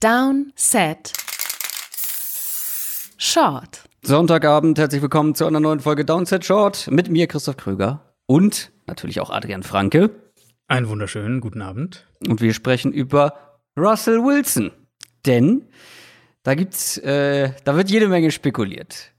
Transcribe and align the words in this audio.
Down, 0.00 0.54
Set, 0.56 1.12
Short. 3.18 3.82
Sonntagabend, 4.00 4.78
herzlich 4.78 5.02
willkommen 5.02 5.34
zu 5.34 5.44
einer 5.44 5.60
neuen 5.60 5.80
Folge 5.80 6.06
Downset 6.06 6.42
Short 6.42 6.90
mit 6.90 7.10
mir, 7.10 7.26
Christoph 7.26 7.58
Kröger 7.58 8.14
und 8.24 8.72
natürlich 8.86 9.20
auch 9.20 9.28
Adrian 9.28 9.62
Franke. 9.62 10.08
Einen 10.68 10.88
wunderschönen 10.88 11.42
guten 11.42 11.60
Abend. 11.60 12.06
Und 12.26 12.40
wir 12.40 12.54
sprechen 12.54 12.94
über 12.94 13.34
Russell 13.76 14.22
Wilson. 14.24 14.70
Denn 15.26 15.66
da 16.44 16.54
gibt's, 16.54 16.96
äh, 16.96 17.52
da 17.64 17.76
wird 17.76 17.90
jede 17.90 18.08
Menge 18.08 18.30
spekuliert. 18.30 19.12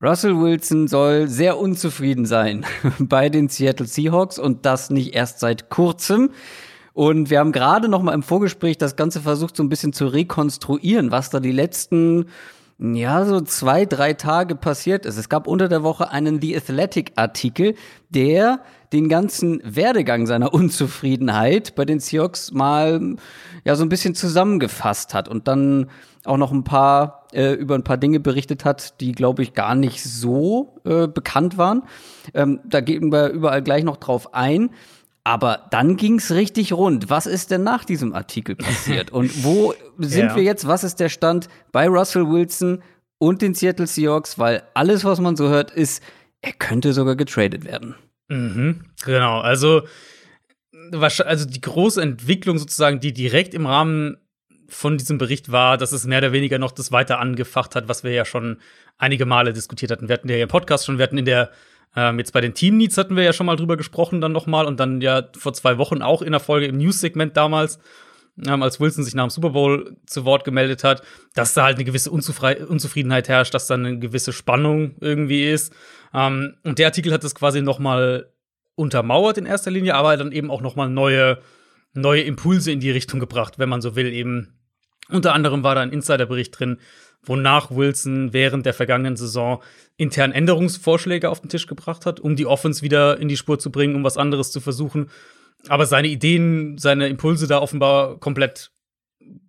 Russell 0.00 0.40
Wilson 0.40 0.86
soll 0.86 1.26
sehr 1.26 1.58
unzufrieden 1.58 2.26
sein 2.26 2.64
bei 3.00 3.28
den 3.28 3.48
Seattle 3.48 3.86
Seahawks 3.86 4.38
und 4.38 4.66
das 4.66 4.90
nicht 4.90 5.16
erst 5.16 5.40
seit 5.40 5.68
kurzem. 5.68 6.30
Und 6.98 7.30
wir 7.30 7.38
haben 7.38 7.52
gerade 7.52 7.88
noch 7.88 8.02
mal 8.02 8.12
im 8.12 8.24
Vorgespräch 8.24 8.76
das 8.76 8.96
Ganze 8.96 9.20
versucht, 9.20 9.56
so 9.56 9.62
ein 9.62 9.68
bisschen 9.68 9.92
zu 9.92 10.08
rekonstruieren, 10.08 11.12
was 11.12 11.30
da 11.30 11.38
die 11.38 11.52
letzten 11.52 12.26
ja, 12.80 13.24
so 13.24 13.40
zwei, 13.40 13.84
drei 13.84 14.14
Tage 14.14 14.56
passiert 14.56 15.06
ist. 15.06 15.16
Es 15.16 15.28
gab 15.28 15.46
unter 15.46 15.68
der 15.68 15.84
Woche 15.84 16.10
einen 16.10 16.40
The 16.40 16.56
Athletic-Artikel, 16.56 17.76
der 18.08 18.62
den 18.92 19.08
ganzen 19.08 19.62
Werdegang 19.62 20.26
seiner 20.26 20.52
Unzufriedenheit 20.52 21.76
bei 21.76 21.84
den 21.84 22.00
Seahawks 22.00 22.50
mal 22.50 23.14
ja 23.64 23.76
so 23.76 23.84
ein 23.84 23.88
bisschen 23.88 24.16
zusammengefasst 24.16 25.14
hat 25.14 25.28
und 25.28 25.46
dann 25.46 25.90
auch 26.24 26.36
noch 26.36 26.50
ein 26.50 26.64
paar 26.64 27.28
äh, 27.32 27.52
über 27.52 27.76
ein 27.76 27.84
paar 27.84 27.96
Dinge 27.96 28.18
berichtet 28.18 28.64
hat, 28.64 29.00
die 29.00 29.12
glaube 29.12 29.44
ich 29.44 29.54
gar 29.54 29.76
nicht 29.76 30.02
so 30.02 30.80
äh, 30.84 31.06
bekannt 31.06 31.58
waren. 31.58 31.84
Ähm, 32.34 32.58
da 32.64 32.80
gehen 32.80 33.12
wir 33.12 33.28
überall 33.28 33.62
gleich 33.62 33.84
noch 33.84 33.98
drauf 33.98 34.34
ein. 34.34 34.70
Aber 35.28 35.66
dann 35.70 35.98
ging's 35.98 36.30
richtig 36.30 36.72
rund. 36.72 37.10
Was 37.10 37.26
ist 37.26 37.50
denn 37.50 37.62
nach 37.62 37.84
diesem 37.84 38.14
Artikel 38.14 38.56
passiert? 38.56 39.10
Und 39.10 39.44
wo 39.44 39.74
sind 39.98 40.28
ja. 40.28 40.36
wir 40.36 40.42
jetzt? 40.42 40.66
Was 40.66 40.84
ist 40.84 41.00
der 41.00 41.10
Stand 41.10 41.48
bei 41.70 41.86
Russell 41.86 42.26
Wilson 42.26 42.82
und 43.18 43.42
den 43.42 43.52
Seattle 43.52 43.86
Seahawks? 43.86 44.38
Weil 44.38 44.62
alles, 44.72 45.04
was 45.04 45.20
man 45.20 45.36
so 45.36 45.50
hört, 45.50 45.70
ist, 45.70 46.02
er 46.40 46.54
könnte 46.54 46.94
sogar 46.94 47.14
getradet 47.14 47.66
werden. 47.66 47.94
Mhm, 48.28 48.86
genau. 49.04 49.40
Also, 49.40 49.82
also 50.94 51.44
die 51.44 51.60
große 51.60 52.00
Entwicklung 52.00 52.56
sozusagen, 52.56 52.98
die 52.98 53.12
direkt 53.12 53.52
im 53.52 53.66
Rahmen 53.66 54.16
von 54.70 54.96
diesem 54.96 55.18
Bericht 55.18 55.52
war, 55.52 55.76
dass 55.76 55.92
es 55.92 56.06
mehr 56.06 56.20
oder 56.20 56.32
weniger 56.32 56.58
noch 56.58 56.72
das 56.72 56.90
weiter 56.90 57.18
angefacht 57.20 57.74
hat, 57.74 57.86
was 57.86 58.02
wir 58.02 58.12
ja 58.12 58.24
schon 58.24 58.62
einige 58.96 59.26
Male 59.26 59.52
diskutiert 59.52 59.90
hatten. 59.90 60.08
Wir 60.08 60.14
hatten 60.14 60.30
ja 60.30 60.38
im 60.38 60.48
Podcast 60.48 60.86
schon, 60.86 60.96
wir 60.96 61.02
hatten 61.02 61.18
in 61.18 61.26
der 61.26 61.50
ähm, 61.96 62.18
jetzt 62.18 62.32
bei 62.32 62.40
den 62.40 62.54
Team 62.54 62.76
Needs 62.76 62.96
hatten 62.98 63.16
wir 63.16 63.24
ja 63.24 63.32
schon 63.32 63.46
mal 63.46 63.56
drüber 63.56 63.76
gesprochen, 63.76 64.20
dann 64.20 64.32
nochmal 64.32 64.66
und 64.66 64.78
dann 64.78 65.00
ja 65.00 65.22
vor 65.36 65.52
zwei 65.52 65.78
Wochen 65.78 66.02
auch 66.02 66.22
in 66.22 66.32
der 66.32 66.40
Folge 66.40 66.66
im 66.66 66.78
News-Segment 66.78 67.36
damals, 67.36 67.78
ähm, 68.46 68.62
als 68.62 68.78
Wilson 68.78 69.04
sich 69.04 69.14
nach 69.14 69.24
dem 69.24 69.30
Super 69.30 69.50
Bowl 69.50 69.96
zu 70.06 70.24
Wort 70.24 70.44
gemeldet 70.44 70.84
hat, 70.84 71.02
dass 71.34 71.54
da 71.54 71.64
halt 71.64 71.76
eine 71.76 71.84
gewisse 71.84 72.10
Unzufri 72.10 72.62
Unzufriedenheit 72.62 73.28
herrscht, 73.28 73.54
dass 73.54 73.66
da 73.66 73.74
eine 73.74 73.98
gewisse 73.98 74.32
Spannung 74.32 74.96
irgendwie 75.00 75.48
ist. 75.48 75.72
Ähm, 76.14 76.54
und 76.64 76.78
der 76.78 76.86
Artikel 76.86 77.12
hat 77.12 77.24
das 77.24 77.34
quasi 77.34 77.62
nochmal 77.62 78.32
untermauert 78.74 79.38
in 79.38 79.46
erster 79.46 79.70
Linie, 79.70 79.94
aber 79.94 80.16
dann 80.16 80.30
eben 80.32 80.50
auch 80.50 80.60
nochmal 80.60 80.88
neue, 80.88 81.38
neue 81.94 82.22
Impulse 82.22 82.70
in 82.70 82.80
die 82.80 82.92
Richtung 82.92 83.18
gebracht, 83.18 83.58
wenn 83.58 83.68
man 83.68 83.80
so 83.80 83.96
will, 83.96 84.12
eben. 84.12 84.54
Unter 85.10 85.34
anderem 85.34 85.62
war 85.62 85.74
da 85.74 85.80
ein 85.80 85.92
Insiderbericht 85.92 86.58
drin, 86.58 86.78
wonach 87.22 87.70
Wilson 87.70 88.32
während 88.32 88.66
der 88.66 88.74
vergangenen 88.74 89.16
Saison 89.16 89.62
intern 89.96 90.32
Änderungsvorschläge 90.32 91.30
auf 91.30 91.40
den 91.40 91.48
Tisch 91.48 91.66
gebracht 91.66 92.06
hat, 92.06 92.20
um 92.20 92.36
die 92.36 92.46
Offense 92.46 92.82
wieder 92.82 93.18
in 93.18 93.28
die 93.28 93.36
Spur 93.36 93.58
zu 93.58 93.70
bringen, 93.70 93.94
um 93.94 94.04
was 94.04 94.16
anderes 94.16 94.52
zu 94.52 94.60
versuchen. 94.60 95.10
Aber 95.68 95.86
seine 95.86 96.08
Ideen, 96.08 96.78
seine 96.78 97.08
Impulse 97.08 97.46
da 97.46 97.58
offenbar 97.58 98.18
komplett 98.20 98.70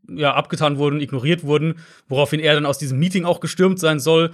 ja, 0.10 0.34
abgetan 0.34 0.78
wurden, 0.78 1.02
ignoriert 1.02 1.44
wurden, 1.44 1.76
woraufhin 2.08 2.40
er 2.40 2.56
dann 2.56 2.66
aus 2.66 2.80
diesem 2.80 3.00
Meeting 3.00 3.26
auch 3.26 3.40
gestürmt 3.40 3.80
sein 3.80 4.00
soll. 4.00 4.32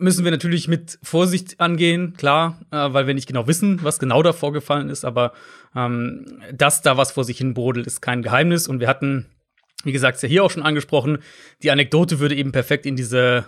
Müssen 0.00 0.24
wir 0.24 0.32
natürlich 0.32 0.66
mit 0.68 0.98
Vorsicht 1.02 1.60
angehen, 1.60 2.14
klar, 2.16 2.60
äh, 2.72 2.92
weil 2.92 3.06
wir 3.06 3.14
nicht 3.14 3.28
genau 3.28 3.46
wissen, 3.46 3.82
was 3.82 3.98
genau 3.98 4.22
da 4.22 4.32
vorgefallen 4.32 4.90
ist, 4.90 5.04
aber 5.04 5.32
ähm, 5.74 6.26
dass 6.52 6.82
da 6.82 6.96
was 6.96 7.12
vor 7.12 7.24
sich 7.24 7.38
hin 7.38 7.54
brodelt, 7.54 7.86
ist 7.86 8.02
kein 8.02 8.22
Geheimnis. 8.22 8.66
Und 8.66 8.80
wir 8.80 8.88
hatten 8.88 9.26
wie 9.84 9.92
gesagt, 9.92 10.16
ist 10.16 10.22
ja 10.22 10.28
hier 10.28 10.44
auch 10.44 10.50
schon 10.50 10.62
angesprochen. 10.62 11.18
Die 11.62 11.70
Anekdote 11.70 12.18
würde 12.20 12.34
eben 12.34 12.52
perfekt 12.52 12.86
in 12.86 12.96
diese 12.96 13.44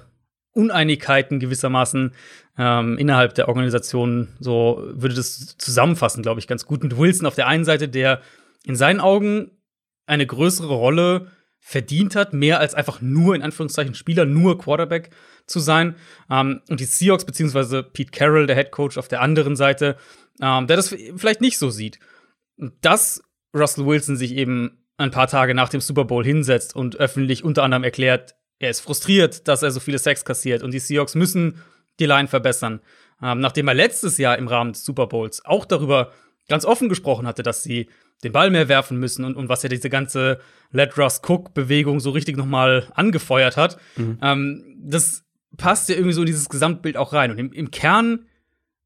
Uneinigkeiten 0.53 1.39
gewissermaßen 1.39 2.13
ähm, 2.57 2.97
innerhalb 2.97 3.35
der 3.35 3.49
Organisation 3.49 4.29
so 4.41 4.83
würde 4.91 5.15
das 5.15 5.57
zusammenfassen, 5.59 6.23
glaube 6.23 6.41
ich, 6.41 6.47
ganz 6.47 6.65
gut. 6.65 6.83
Mit 6.83 6.97
Wilson 6.97 7.27
auf 7.27 7.35
der 7.35 7.47
einen 7.47 7.67
Seite, 7.67 7.89
der 7.89 8.23
in 8.65 8.75
seinen 8.75 9.01
Augen 9.01 9.51
eine 10.07 10.27
größere 10.27 10.75
Rolle 10.75 11.31
verdient 11.59 12.15
hat, 12.15 12.33
mehr 12.33 12.61
als 12.61 12.75
einfach 12.75 13.01
nur 13.01 13.35
in 13.35 13.43
Anführungszeichen 13.43 13.95
Spieler, 13.95 14.25
nur 14.25 14.57
Quarterback 14.57 15.11
zu 15.47 15.59
sein. 15.59 15.97
Ähm, 16.31 16.63
und 16.69 16.81
die 16.81 16.85
Seahawks 16.85 17.25
beziehungsweise 17.25 17.83
Pete 17.83 18.13
Carroll, 18.13 18.47
der 18.47 18.57
Head 18.57 18.71
Coach, 18.71 18.97
auf 18.97 19.09
der 19.09 19.21
anderen 19.21 19.57
Seite, 19.57 19.97
ähm, 20.41 20.67
der 20.69 20.77
das 20.77 20.95
vielleicht 21.17 21.41
nicht 21.41 21.59
so 21.59 21.69
sieht. 21.69 21.99
Dass 22.81 23.23
Russell 23.55 23.85
Wilson 23.85 24.17
sich 24.17 24.33
eben 24.33 24.86
ein 24.97 25.11
paar 25.11 25.27
Tage 25.27 25.55
nach 25.55 25.69
dem 25.69 25.81
Super 25.81 26.05
Bowl 26.05 26.25
hinsetzt 26.25 26.75
und 26.75 26.97
öffentlich 26.97 27.45
unter 27.45 27.63
anderem 27.63 27.85
erklärt, 27.85 28.35
er 28.59 28.71
ist 28.71 28.81
frustriert, 28.81 29.49
dass 29.49 29.63
er 29.63 29.71
so 29.71 29.81
viele 29.81 29.99
Sex 29.99 30.25
kassiert 30.25 30.63
und 30.63 30.73
die 30.73 30.79
Seahawks 30.79 31.15
müssen 31.15 31.63
die 32.01 32.07
Line 32.07 32.29
verbessern. 32.29 32.81
Ähm, 33.23 33.41
nachdem 33.41 33.69
er 33.69 33.75
letztes 33.75 34.19
Jahr 34.19 34.39
im 34.39 34.49
Rahmen 34.49 34.73
des 34.73 34.85
Super 34.85 35.07
Bowls 35.07 35.45
auch 35.45 35.65
darüber 35.65 36.13
ganz 36.49 36.65
offen 36.65 36.89
gesprochen 36.89 37.27
hatte, 37.27 37.43
dass 37.43 37.63
sie 37.63 37.89
den 38.25 38.33
Ball 38.33 38.51
mehr 38.51 38.69
werfen 38.69 38.99
müssen 38.99 39.25
und, 39.25 39.37
und 39.37 39.49
was 39.49 39.63
ja 39.63 39.69
diese 39.69 39.91
ganze 39.91 40.41
Let 40.71 40.97
Russ 40.97 41.21
Cook 41.27 41.55
Bewegung 41.55 42.01
so 42.01 42.11
richtig 42.11 42.37
nochmal 42.37 42.89
angefeuert 42.95 43.57
hat. 43.57 43.79
Mhm. 43.97 44.19
Ähm, 44.23 44.77
das 44.81 45.25
passt 45.57 45.89
ja 45.89 45.95
irgendwie 45.95 46.13
so 46.13 46.23
in 46.23 46.27
dieses 46.27 46.49
Gesamtbild 46.49 46.97
auch 46.97 47.13
rein. 47.13 47.31
Und 47.31 47.39
im, 47.39 47.53
im 47.53 47.71
Kern, 47.71 48.27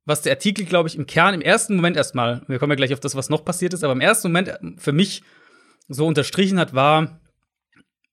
was 0.05 0.23
der 0.23 0.33
Artikel, 0.33 0.65
glaube 0.65 0.89
ich, 0.89 0.97
im 0.97 1.07
Kern, 1.07 1.35
im 1.35 1.43
ersten 1.43 1.77
Moment 1.77 1.97
erstmal, 1.97 2.43
wir 2.49 2.59
kommen 2.59 2.71
ja 2.71 2.77
gleich 2.77 2.93
auf 2.93 3.01
das, 3.01 3.15
was 3.15 3.31
noch 3.31 3.45
passiert 3.45 3.75
ist, 3.75 3.85
aber 3.85 3.93
im 3.93 4.01
ersten 4.01 4.29
Moment 4.29 4.53
für 4.79 4.93
mich 4.93 5.23
so 5.91 6.07
unterstrichen 6.07 6.59
hat, 6.59 6.73
war 6.73 7.21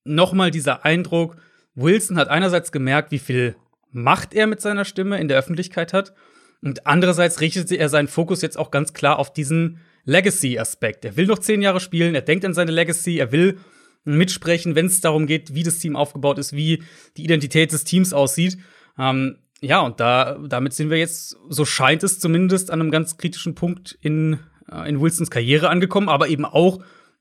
nochmal 0.04 0.52
dieser 0.52 0.84
Eindruck, 0.84 1.38
Wilson 1.76 2.18
hat 2.18 2.28
einerseits 2.28 2.72
gemerkt, 2.72 3.12
wie 3.12 3.20
viel 3.20 3.56
Macht 3.92 4.34
er 4.34 4.48
mit 4.48 4.60
seiner 4.60 4.84
Stimme 4.84 5.20
in 5.20 5.28
der 5.28 5.38
Öffentlichkeit 5.38 5.94
hat. 5.94 6.14
Und 6.62 6.86
andererseits 6.88 7.40
richtete 7.40 7.76
er 7.76 7.88
seinen 7.88 8.08
Fokus 8.08 8.42
jetzt 8.42 8.58
auch 8.58 8.72
ganz 8.72 8.94
klar 8.94 9.20
auf 9.20 9.32
diesen 9.32 9.80
Legacy-Aspekt. 10.06 11.06
Er 11.06 11.16
will 11.16 11.28
noch 11.28 11.40
zehn 11.40 11.62
Jahre 11.62 11.80
spielen, 11.80 12.16
er 12.16 12.22
denkt 12.22 12.46
an 12.46 12.54
seine 12.54 12.72
Legacy, 12.72 13.20
er 13.20 13.32
will 13.32 13.60
mitsprechen, 14.06 14.76
wenn 14.76 14.88
es 14.88 15.02
darum 15.02 15.28
geht, 15.28 15.54
wie 15.54 15.64
das 15.64 15.80
Team 15.80 15.96
aufgebaut 15.96 16.40
ist, 16.40 16.54
wie 16.54 16.84
die 17.16 17.24
Identität 17.24 17.72
des 17.72 17.84
Teams 17.84 18.14
aussieht. 18.14 18.58
Ähm, 18.98 19.38
ja, 19.62 19.82
und 19.82 20.00
da, 20.00 20.40
damit 20.48 20.74
sind 20.74 20.90
wir 20.90 20.98
jetzt, 20.98 21.38
so 21.50 21.66
scheint 21.66 22.04
es 22.04 22.20
zumindest, 22.20 22.72
an 22.72 22.82
einem 22.82 22.92
ganz 22.92 23.18
kritischen 23.18 23.54
Punkt 23.54 23.98
in, 24.02 24.40
äh, 24.72 24.88
in 24.90 25.02
Wilsons 25.02 25.30
Karriere 25.30 25.70
angekommen, 25.70 26.10
aber 26.10 26.28
eben 26.28 26.46
auch 26.46 26.80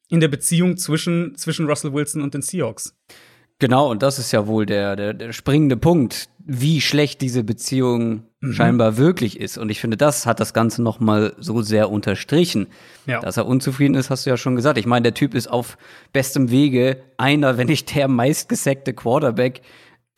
in 0.08 0.20
der 0.20 0.28
Beziehung 0.28 0.76
zwischen, 0.76 1.36
zwischen 1.36 1.66
Russell 1.66 1.92
Wilson 1.92 2.22
und 2.22 2.34
den 2.34 2.42
Seahawks. 2.42 2.94
Genau, 3.58 3.90
und 3.90 4.02
das 4.02 4.18
ist 4.18 4.32
ja 4.32 4.46
wohl 4.46 4.66
der, 4.66 4.96
der, 4.96 5.14
der 5.14 5.32
springende 5.32 5.78
Punkt, 5.78 6.28
wie 6.44 6.82
schlecht 6.82 7.22
diese 7.22 7.42
Beziehung 7.42 8.24
mhm. 8.40 8.52
scheinbar 8.52 8.98
wirklich 8.98 9.40
ist. 9.40 9.56
Und 9.56 9.70
ich 9.70 9.80
finde, 9.80 9.96
das 9.96 10.26
hat 10.26 10.40
das 10.40 10.52
Ganze 10.52 10.82
noch 10.82 11.00
mal 11.00 11.34
so 11.38 11.62
sehr 11.62 11.90
unterstrichen. 11.90 12.66
Ja. 13.06 13.20
Dass 13.20 13.38
er 13.38 13.46
unzufrieden 13.46 13.94
ist, 13.94 14.10
hast 14.10 14.26
du 14.26 14.30
ja 14.30 14.36
schon 14.36 14.56
gesagt. 14.56 14.76
Ich 14.78 14.86
meine, 14.86 15.04
der 15.04 15.14
Typ 15.14 15.34
ist 15.34 15.48
auf 15.48 15.78
bestem 16.12 16.50
Wege, 16.50 17.02
einer, 17.16 17.56
wenn 17.56 17.68
nicht 17.68 17.94
der 17.94 18.08
meistgesackte 18.08 18.92
Quarterback 18.92 19.62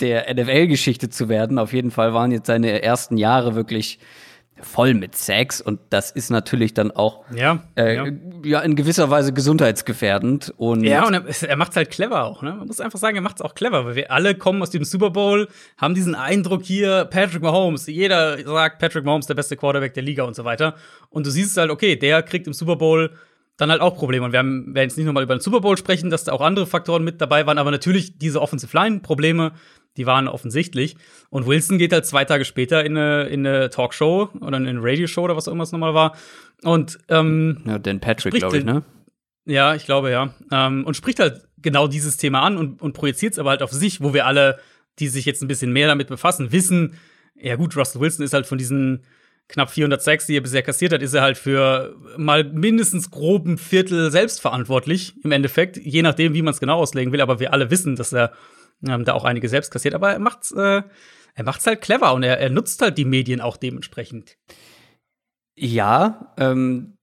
der 0.01 0.33
NFL-Geschichte 0.33 1.09
zu 1.09 1.29
werden. 1.29 1.59
Auf 1.59 1.73
jeden 1.73 1.93
Fall 1.93 2.13
waren 2.15 2.33
jetzt 2.33 2.47
seine 2.47 2.83
ersten 2.83 3.17
Jahre 3.17 3.55
wirklich 3.55 4.01
voll 4.63 4.95
mit 4.95 5.17
Sex 5.17 5.61
und 5.61 5.81
das 5.91 6.11
ist 6.11 6.31
natürlich 6.31 6.75
dann 6.75 6.91
auch 6.91 7.25
ja, 7.35 7.65
äh, 7.77 7.97
ja. 7.97 8.07
ja 8.45 8.61
in 8.61 8.77
gewisser 8.77 9.11
Weise 9.11 9.33
gesundheitsgefährdend 9.33 10.53
und 10.57 10.85
ja 10.85 11.07
und 11.07 11.15
er, 11.15 11.25
er 11.49 11.57
macht 11.57 11.77
halt 11.77 11.91
clever 11.91 12.25
auch 12.25 12.43
ne 12.43 12.53
man 12.53 12.67
muss 12.67 12.81
einfach 12.81 12.99
sagen 12.99 13.17
er 13.17 13.23
macht 13.23 13.37
es 13.37 13.43
auch 13.43 13.55
clever 13.55 13.85
weil 13.87 13.95
wir 13.95 14.11
alle 14.11 14.35
kommen 14.35 14.63
aus 14.63 14.71
dem 14.71 14.85
Super 14.85 15.11
Bowl 15.11 15.49
haben 15.77 15.95
diesen 15.95 16.15
Eindruck 16.15 16.65
hier 16.65 17.05
Patrick 17.07 17.43
Mahomes 17.43 17.87
jeder 17.87 18.39
sagt 18.45 18.79
Patrick 18.79 19.05
Mahomes 19.05 19.27
der 19.27 19.35
beste 19.35 19.57
Quarterback 19.57 19.95
der 19.95 20.03
Liga 20.03 20.25
und 20.25 20.35
so 20.35 20.45
weiter 20.45 20.75
und 21.11 21.27
du 21.27 21.31
siehst 21.31 21.57
halt 21.57 21.71
okay 21.71 21.97
der 21.97 22.23
kriegt 22.23 22.47
im 22.47 22.53
Super 22.53 22.77
Bowl 22.77 23.11
dann 23.59 23.71
halt 23.71 23.83
auch 23.83 23.97
Probleme. 23.97 24.25
Und 24.25 24.33
wir 24.33 24.39
haben, 24.39 24.75
werden 24.75 24.89
jetzt 24.89 24.97
nicht 24.97 25.07
nochmal 25.07 25.25
über 25.25 25.37
den 25.37 25.41
Super 25.41 25.61
Bowl 25.61 25.77
sprechen, 25.77 26.09
dass 26.09 26.25
da 26.25 26.33
auch 26.33 26.41
andere 26.41 26.67
Faktoren 26.67 27.05
mit 27.05 27.21
dabei 27.21 27.47
waren, 27.47 27.59
aber 27.59 27.71
natürlich 27.71 28.17
diese 28.17 28.41
Offensive 28.41 28.75
Line-Probleme, 28.75 29.53
die 29.97 30.07
waren 30.07 30.29
offensichtlich. 30.29 30.97
Und 31.29 31.47
Wilson 31.47 31.77
geht 31.77 31.93
halt 31.93 32.07
zwei 32.07 32.25
Tage 32.25 32.45
später 32.45 32.85
in 32.85 32.97
eine, 32.97 33.25
in 33.25 33.47
eine 33.47 33.69
Talkshow 33.69 34.31
oder 34.41 34.57
in 34.57 34.67
eine 34.67 34.81
Radioshow 34.81 35.23
oder 35.23 35.37
was 35.37 35.49
auch 35.49 35.53
immer 35.53 35.65
es 35.65 35.73
nochmal 35.73 35.93
war. 35.93 36.17
Und 36.63 36.99
ähm, 37.09 37.63
ja, 37.67 37.79
Dan 37.79 38.01
Patrick, 38.01 38.35
glaube 38.35 38.59
ich, 38.59 38.65
ne? 38.65 38.85
Ja, 39.45 39.75
ich 39.75 39.87
glaube, 39.87 40.11
ja. 40.11 40.35
Ähm, 40.53 40.85
und 40.85 40.95
spricht 40.95 41.19
halt 41.19 41.49
genau 41.57 41.89
dieses 41.89 42.17
Thema 42.17 42.43
an 42.43 42.57
und, 42.57 42.81
und 42.81 42.93
projiziert 42.93 43.33
es 43.33 43.39
aber 43.41 43.51
halt 43.51 43.63
auf 43.63 43.73
sich, 43.73 44.01
wo 44.01 44.15
wir 44.15 44.27
alle, 44.27 44.61
die 45.01 45.09
sich 45.09 45.25
jetzt 45.25 45.43
ein 45.43 45.49
bisschen 45.49 45.73
mehr 45.73 45.89
damit 45.89 46.09
befassen, 46.09 46.53
wissen, 46.53 46.95
ja 47.35 47.57
gut, 47.57 47.77
Russell 47.77 48.01
Wilson 48.01 48.25
ist 48.25 48.35
halt 48.35 48.47
von 48.47 48.59
diesen 48.59 49.05
knapp 49.49 49.71
406, 49.71 50.27
die 50.27 50.37
er 50.37 50.43
bisher 50.43 50.63
kassiert 50.63 50.93
hat, 50.93 51.03
ist 51.03 51.15
er 51.15 51.23
halt 51.23 51.39
für 51.39 51.97
mal 52.17 52.45
mindestens 52.45 53.11
groben 53.11 53.57
Viertel 53.59 54.11
selbstverantwortlich 54.11 55.15
im 55.25 55.33
Endeffekt, 55.33 55.79
je 55.79 56.03
nachdem, 56.03 56.35
wie 56.35 56.43
man 56.43 56.53
es 56.53 56.61
genau 56.61 56.79
auslegen 56.79 57.13
will. 57.13 57.23
Aber 57.23 57.41
wir 57.41 57.53
alle 57.53 57.71
wissen, 57.71 57.97
dass 57.97 58.13
er 58.13 58.33
ähm, 58.87 59.05
da 59.05 59.15
auch 59.15 59.25
einige 59.25 59.49
selbst 59.49 59.71
kassiert. 59.71 59.95
Aber 59.95 60.13
er 60.13 60.19
macht's, 60.19 60.53
äh, 60.53 60.83
er 61.35 61.45
macht's 61.45 61.67
halt 61.67 61.81
clever 61.81 62.13
und 62.13 62.23
er, 62.23 62.39
er 62.39 62.51
nutzt 62.51 62.83
halt 62.83 62.99
die 62.99 63.07
Medien 63.07 63.41
auch 63.41 63.57
dementsprechend. 63.57 64.37
Ja, 65.57 66.33
ähm, 66.37 66.99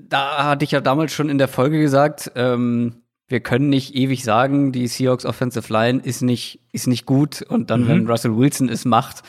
da 0.00 0.44
hatte 0.44 0.64
ich 0.64 0.72
ja 0.72 0.80
damals 0.80 1.12
schon 1.12 1.28
in 1.28 1.38
der 1.38 1.48
Folge 1.48 1.80
gesagt, 1.80 2.30
ähm, 2.36 3.02
wir 3.28 3.40
können 3.40 3.68
nicht 3.68 3.94
ewig 3.94 4.22
sagen, 4.22 4.70
die 4.70 4.86
Seahawks 4.86 5.24
Offensive 5.24 5.72
Line 5.72 6.00
ist 6.00 6.22
nicht, 6.22 6.60
ist 6.72 6.86
nicht 6.86 7.06
gut 7.06 7.42
und 7.42 7.70
dann, 7.70 7.84
mhm. 7.84 7.88
wenn 7.88 8.06
Russell 8.06 8.36
Wilson 8.36 8.68
es 8.68 8.84
macht. 8.84 9.22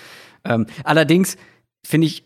Ähm, 0.44 0.68
allerdings 0.84 1.38
finde 1.84 2.08
ich, 2.08 2.24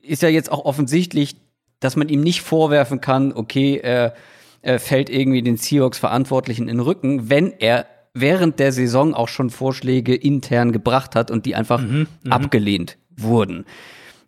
ist 0.00 0.22
ja 0.22 0.28
jetzt 0.28 0.50
auch 0.50 0.64
offensichtlich, 0.64 1.36
dass 1.80 1.96
man 1.96 2.08
ihm 2.08 2.20
nicht 2.20 2.42
vorwerfen 2.42 3.00
kann, 3.00 3.32
okay, 3.32 3.80
er, 3.82 4.14
er 4.60 4.78
fällt 4.78 5.10
irgendwie 5.10 5.42
den 5.42 5.56
Seahawks 5.56 5.98
Verantwortlichen 5.98 6.68
in 6.68 6.76
den 6.76 6.80
Rücken, 6.80 7.28
wenn 7.28 7.52
er 7.52 7.86
während 8.14 8.58
der 8.58 8.72
Saison 8.72 9.14
auch 9.14 9.28
schon 9.28 9.50
Vorschläge 9.50 10.14
intern 10.14 10.72
gebracht 10.72 11.16
hat 11.16 11.30
und 11.30 11.46
die 11.46 11.56
einfach 11.56 11.80
mhm, 11.80 12.06
mhm. 12.22 12.32
abgelehnt 12.32 12.98
wurden. 13.16 13.64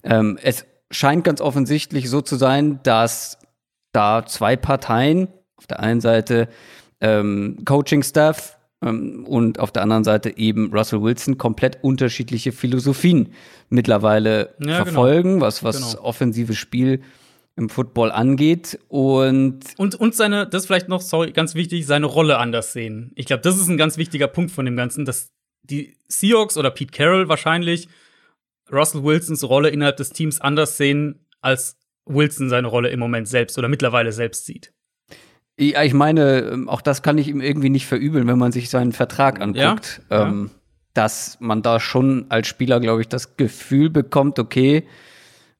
Ähm, 0.02 0.38
es 0.42 0.66
scheint 0.90 1.24
ganz 1.24 1.40
offensichtlich 1.40 2.08
so 2.08 2.20
zu 2.20 2.36
sein, 2.36 2.80
dass 2.82 3.38
da 3.92 4.24
zwei 4.26 4.56
Parteien, 4.56 5.28
auf 5.56 5.66
der 5.66 5.80
einen 5.80 6.00
Seite 6.00 6.48
ähm, 7.00 7.58
Coaching-Staff 7.64 8.53
und 8.84 9.58
auf 9.58 9.72
der 9.72 9.82
anderen 9.82 10.04
Seite 10.04 10.36
eben 10.36 10.72
Russell 10.72 11.02
Wilson 11.02 11.38
komplett 11.38 11.82
unterschiedliche 11.82 12.52
Philosophien 12.52 13.30
mittlerweile 13.68 14.54
ja, 14.58 14.66
genau. 14.66 14.84
verfolgen, 14.84 15.34
genau. 15.34 15.46
was, 15.46 15.64
was 15.64 15.92
genau. 15.92 16.04
offensives 16.04 16.56
Spiel 16.56 17.00
im 17.56 17.68
Football 17.68 18.10
angeht 18.10 18.80
und 18.88 19.60
und 19.76 19.94
und 19.94 20.14
seine 20.14 20.46
das 20.46 20.66
vielleicht 20.66 20.88
noch 20.88 21.00
sorry 21.00 21.30
ganz 21.32 21.54
wichtig 21.54 21.86
seine 21.86 22.06
Rolle 22.06 22.38
anders 22.38 22.72
sehen. 22.72 23.12
Ich 23.14 23.26
glaube, 23.26 23.42
das 23.42 23.56
ist 23.56 23.68
ein 23.68 23.76
ganz 23.76 23.96
wichtiger 23.96 24.26
Punkt 24.26 24.50
von 24.50 24.64
dem 24.64 24.76
ganzen, 24.76 25.04
dass 25.04 25.32
die 25.62 25.96
Seahawks 26.08 26.56
oder 26.56 26.70
Pete 26.70 26.92
Carroll 26.92 27.28
wahrscheinlich 27.28 27.88
Russell 28.72 29.04
Wilsons 29.04 29.44
Rolle 29.44 29.68
innerhalb 29.70 29.96
des 29.96 30.10
Teams 30.10 30.40
anders 30.40 30.76
sehen 30.76 31.26
als 31.40 31.76
Wilson 32.06 32.48
seine 32.48 32.68
Rolle 32.68 32.88
im 32.88 33.00
Moment 33.00 33.28
selbst 33.28 33.56
oder 33.58 33.68
mittlerweile 33.68 34.12
selbst 34.12 34.46
sieht. 34.46 34.72
Ja, 35.58 35.82
ich 35.82 35.94
meine, 35.94 36.40
ähm, 36.40 36.68
auch 36.68 36.80
das 36.80 37.02
kann 37.02 37.18
ich 37.18 37.28
ihm 37.28 37.40
irgendwie 37.40 37.70
nicht 37.70 37.86
verübeln, 37.86 38.26
wenn 38.26 38.38
man 38.38 38.52
sich 38.52 38.70
seinen 38.70 38.92
Vertrag 38.92 39.40
anguckt. 39.40 40.02
Ja, 40.10 40.26
ähm, 40.26 40.50
ja. 40.52 40.60
Dass 40.94 41.38
man 41.40 41.62
da 41.62 41.80
schon 41.80 42.26
als 42.28 42.46
Spieler, 42.46 42.80
glaube 42.80 43.00
ich, 43.00 43.08
das 43.08 43.36
Gefühl 43.36 43.90
bekommt, 43.90 44.38
okay, 44.38 44.84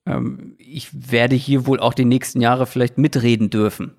ähm, 0.06 0.54
ich 0.58 1.10
werde 1.10 1.36
hier 1.36 1.66
wohl 1.66 1.80
auch 1.80 1.94
die 1.94 2.04
nächsten 2.04 2.40
Jahre 2.40 2.66
vielleicht 2.66 2.98
mitreden 2.98 3.50
dürfen. 3.50 3.92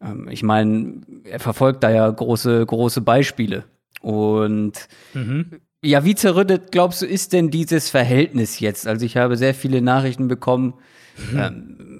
Ähm, 0.00 0.28
ich 0.30 0.42
meine, 0.42 1.00
er 1.24 1.40
verfolgt 1.40 1.82
da 1.82 1.90
ja 1.90 2.08
große, 2.08 2.64
große 2.64 3.00
Beispiele. 3.00 3.64
Und 4.00 4.88
mhm. 5.14 5.60
ja, 5.82 6.04
wie 6.04 6.14
zerrüttet, 6.14 6.70
glaubst 6.70 7.02
du, 7.02 7.06
ist 7.06 7.32
denn 7.32 7.50
dieses 7.50 7.90
Verhältnis 7.90 8.60
jetzt? 8.60 8.86
Also 8.86 9.06
ich 9.06 9.16
habe 9.16 9.36
sehr 9.36 9.54
viele 9.54 9.80
Nachrichten 9.80 10.28
bekommen, 10.28 10.74
mhm. 11.32 11.38
ähm, 11.38 11.93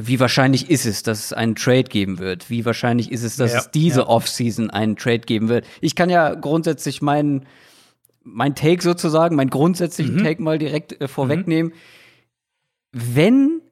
wie 0.00 0.20
wahrscheinlich 0.20 0.70
ist 0.70 0.86
es, 0.86 1.02
dass 1.02 1.26
es 1.26 1.32
einen 1.32 1.54
Trade 1.54 1.84
geben 1.84 2.18
wird? 2.18 2.50
Wie 2.50 2.64
wahrscheinlich 2.64 3.12
ist 3.12 3.22
es, 3.22 3.36
dass 3.36 3.52
ja, 3.52 3.58
es 3.58 3.70
diese 3.70 4.00
ja. 4.00 4.06
Offseason 4.06 4.70
einen 4.70 4.96
Trade 4.96 5.20
geben 5.20 5.48
wird? 5.48 5.66
Ich 5.80 5.94
kann 5.94 6.10
ja 6.10 6.34
grundsätzlich 6.34 7.02
meinen 7.02 7.46
mein 8.22 8.54
Take 8.54 8.82
sozusagen, 8.82 9.36
meinen 9.36 9.50
grundsätzlichen 9.50 10.16
mhm. 10.16 10.24
Take 10.24 10.42
mal 10.42 10.58
direkt 10.58 11.00
äh, 11.00 11.08
vorwegnehmen. 11.08 11.72
Mhm. 11.72 13.00
Wenn 13.14 13.62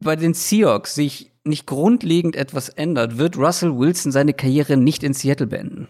bei 0.00 0.16
den 0.16 0.34
Seahawks 0.34 0.94
sich 0.94 1.32
nicht 1.44 1.66
grundlegend 1.66 2.36
etwas 2.36 2.68
ändert, 2.68 3.18
wird 3.18 3.36
Russell 3.36 3.78
Wilson 3.78 4.12
seine 4.12 4.34
Karriere 4.34 4.76
nicht 4.76 5.02
in 5.02 5.14
Seattle 5.14 5.46
beenden. 5.46 5.88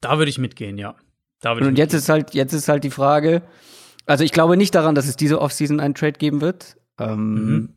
Da 0.00 0.18
würde 0.18 0.30
ich 0.30 0.38
mitgehen, 0.38 0.78
ja. 0.78 0.96
und 1.44 1.78
jetzt 1.78 1.92
ist 1.94 2.08
halt, 2.08 2.34
jetzt 2.34 2.52
ist 2.52 2.68
halt 2.68 2.82
die 2.82 2.90
Frage, 2.90 3.42
also 4.06 4.24
ich 4.24 4.32
glaube 4.32 4.56
nicht 4.56 4.74
daran, 4.74 4.94
dass 4.94 5.06
es 5.06 5.16
diese 5.16 5.40
Offseason 5.40 5.80
einen 5.80 5.94
Trade 5.94 6.18
geben 6.18 6.40
wird. 6.40 6.76
Ähm, 6.98 7.34
mhm. 7.34 7.68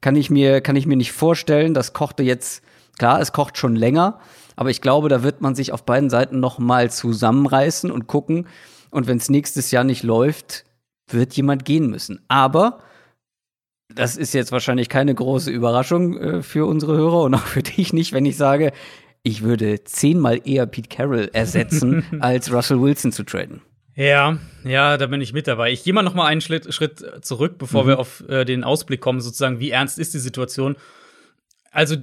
Kann 0.00 0.16
ich 0.16 0.30
mir, 0.30 0.60
kann 0.60 0.76
ich 0.76 0.86
mir 0.86 0.96
nicht 0.96 1.12
vorstellen. 1.12 1.74
Das 1.74 1.92
kochte 1.92 2.22
jetzt, 2.22 2.62
klar, 2.98 3.20
es 3.20 3.32
kocht 3.32 3.58
schon 3.58 3.76
länger, 3.76 4.20
aber 4.54 4.70
ich 4.70 4.80
glaube, 4.80 5.08
da 5.08 5.22
wird 5.22 5.40
man 5.40 5.54
sich 5.54 5.72
auf 5.72 5.84
beiden 5.84 6.10
Seiten 6.10 6.40
noch 6.40 6.58
mal 6.58 6.90
zusammenreißen 6.90 7.90
und 7.90 8.06
gucken. 8.06 8.46
Und 8.90 9.06
wenn 9.06 9.18
es 9.18 9.28
nächstes 9.28 9.70
Jahr 9.70 9.84
nicht 9.84 10.02
läuft, 10.02 10.64
wird 11.10 11.34
jemand 11.34 11.64
gehen 11.64 11.90
müssen. 11.90 12.20
Aber 12.28 12.80
das 13.94 14.16
ist 14.16 14.34
jetzt 14.34 14.52
wahrscheinlich 14.52 14.88
keine 14.88 15.14
große 15.14 15.50
Überraschung 15.50 16.18
äh, 16.18 16.42
für 16.42 16.66
unsere 16.66 16.96
Hörer 16.96 17.22
und 17.22 17.34
auch 17.34 17.46
für 17.46 17.62
dich 17.62 17.92
nicht, 17.92 18.12
wenn 18.12 18.26
ich 18.26 18.36
sage, 18.36 18.72
ich 19.22 19.42
würde 19.42 19.82
zehnmal 19.84 20.40
eher 20.44 20.66
Pete 20.66 20.88
Carroll 20.88 21.30
ersetzen, 21.32 22.04
als 22.20 22.52
Russell 22.52 22.80
Wilson 22.80 23.12
zu 23.12 23.24
traden. 23.24 23.62
Ja, 23.96 24.38
ja, 24.64 24.98
da 24.98 25.06
bin 25.06 25.22
ich 25.22 25.32
mit 25.32 25.48
dabei. 25.48 25.72
Ich 25.72 25.82
gehe 25.82 25.94
mal 25.94 26.02
noch 26.02 26.14
mal 26.14 26.26
einen 26.26 26.42
Schritt, 26.42 26.72
Schritt 26.72 27.02
zurück, 27.22 27.56
bevor 27.56 27.84
mhm. 27.84 27.88
wir 27.88 27.98
auf 27.98 28.22
äh, 28.28 28.44
den 28.44 28.62
Ausblick 28.62 29.00
kommen, 29.00 29.20
sozusagen, 29.20 29.58
wie 29.58 29.70
ernst 29.70 29.98
ist 29.98 30.12
die 30.12 30.18
Situation. 30.18 30.76
Also 31.70 31.96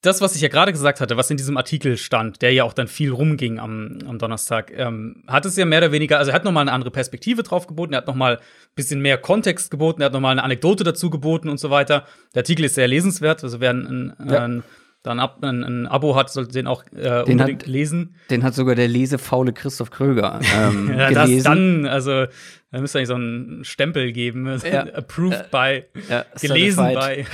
das, 0.00 0.20
was 0.20 0.34
ich 0.34 0.40
ja 0.40 0.48
gerade 0.48 0.72
gesagt 0.72 1.00
hatte, 1.00 1.16
was 1.16 1.30
in 1.30 1.36
diesem 1.36 1.56
Artikel 1.56 1.96
stand, 1.96 2.40
der 2.40 2.52
ja 2.52 2.64
auch 2.64 2.72
dann 2.72 2.86
viel 2.86 3.10
rumging 3.10 3.58
am, 3.58 3.98
am 4.06 4.18
Donnerstag, 4.18 4.72
ähm, 4.74 5.24
hat 5.26 5.44
es 5.44 5.56
ja 5.56 5.66
mehr 5.66 5.80
oder 5.80 5.92
weniger, 5.92 6.18
also 6.18 6.30
er 6.30 6.34
hat 6.34 6.44
noch 6.44 6.52
mal 6.52 6.62
eine 6.62 6.72
andere 6.72 6.90
Perspektive 6.90 7.42
drauf 7.42 7.66
geboten, 7.66 7.92
er 7.92 7.98
hat 7.98 8.06
noch 8.06 8.14
mal 8.14 8.36
ein 8.36 8.42
bisschen 8.76 9.00
mehr 9.00 9.18
Kontext 9.18 9.70
geboten, 9.70 10.00
er 10.00 10.06
hat 10.06 10.12
noch 10.12 10.20
mal 10.20 10.30
eine 10.30 10.44
Anekdote 10.44 10.84
dazu 10.84 11.10
geboten 11.10 11.48
und 11.48 11.58
so 11.58 11.70
weiter. 11.70 12.06
Der 12.34 12.40
Artikel 12.40 12.64
ist 12.64 12.76
sehr 12.76 12.88
lesenswert, 12.88 13.42
also 13.42 13.60
wer 13.60 13.70
ein, 13.70 14.14
ein, 14.18 14.30
ja. 14.30 14.44
ein 14.44 14.62
dann 15.02 15.20
ab, 15.20 15.38
ein, 15.42 15.62
ein, 15.62 15.86
Abo 15.86 16.16
hat, 16.16 16.30
sollte 16.30 16.52
den 16.52 16.66
auch 16.66 16.84
äh, 16.92 17.24
den 17.24 17.32
unbedingt 17.32 17.62
hat, 17.62 17.68
lesen. 17.68 18.16
Den 18.30 18.42
hat 18.42 18.54
sogar 18.54 18.74
der 18.74 18.88
lesefaule 18.88 19.52
Christoph 19.52 19.90
Kröger 19.90 20.40
ähm, 20.56 20.92
ja, 20.98 21.08
gelesen. 21.08 21.36
Das 21.36 21.44
dann, 21.44 21.86
also 21.86 22.26
da 22.70 22.80
müsste 22.82 22.98
eigentlich 22.98 23.08
so 23.08 23.14
einen 23.14 23.64
Stempel 23.64 24.12
geben, 24.12 24.46
ja. 24.70 24.82
approved 24.92 25.50
by, 25.50 25.84
ja, 26.10 26.26
gelesen 26.38 26.88
by. 26.88 27.24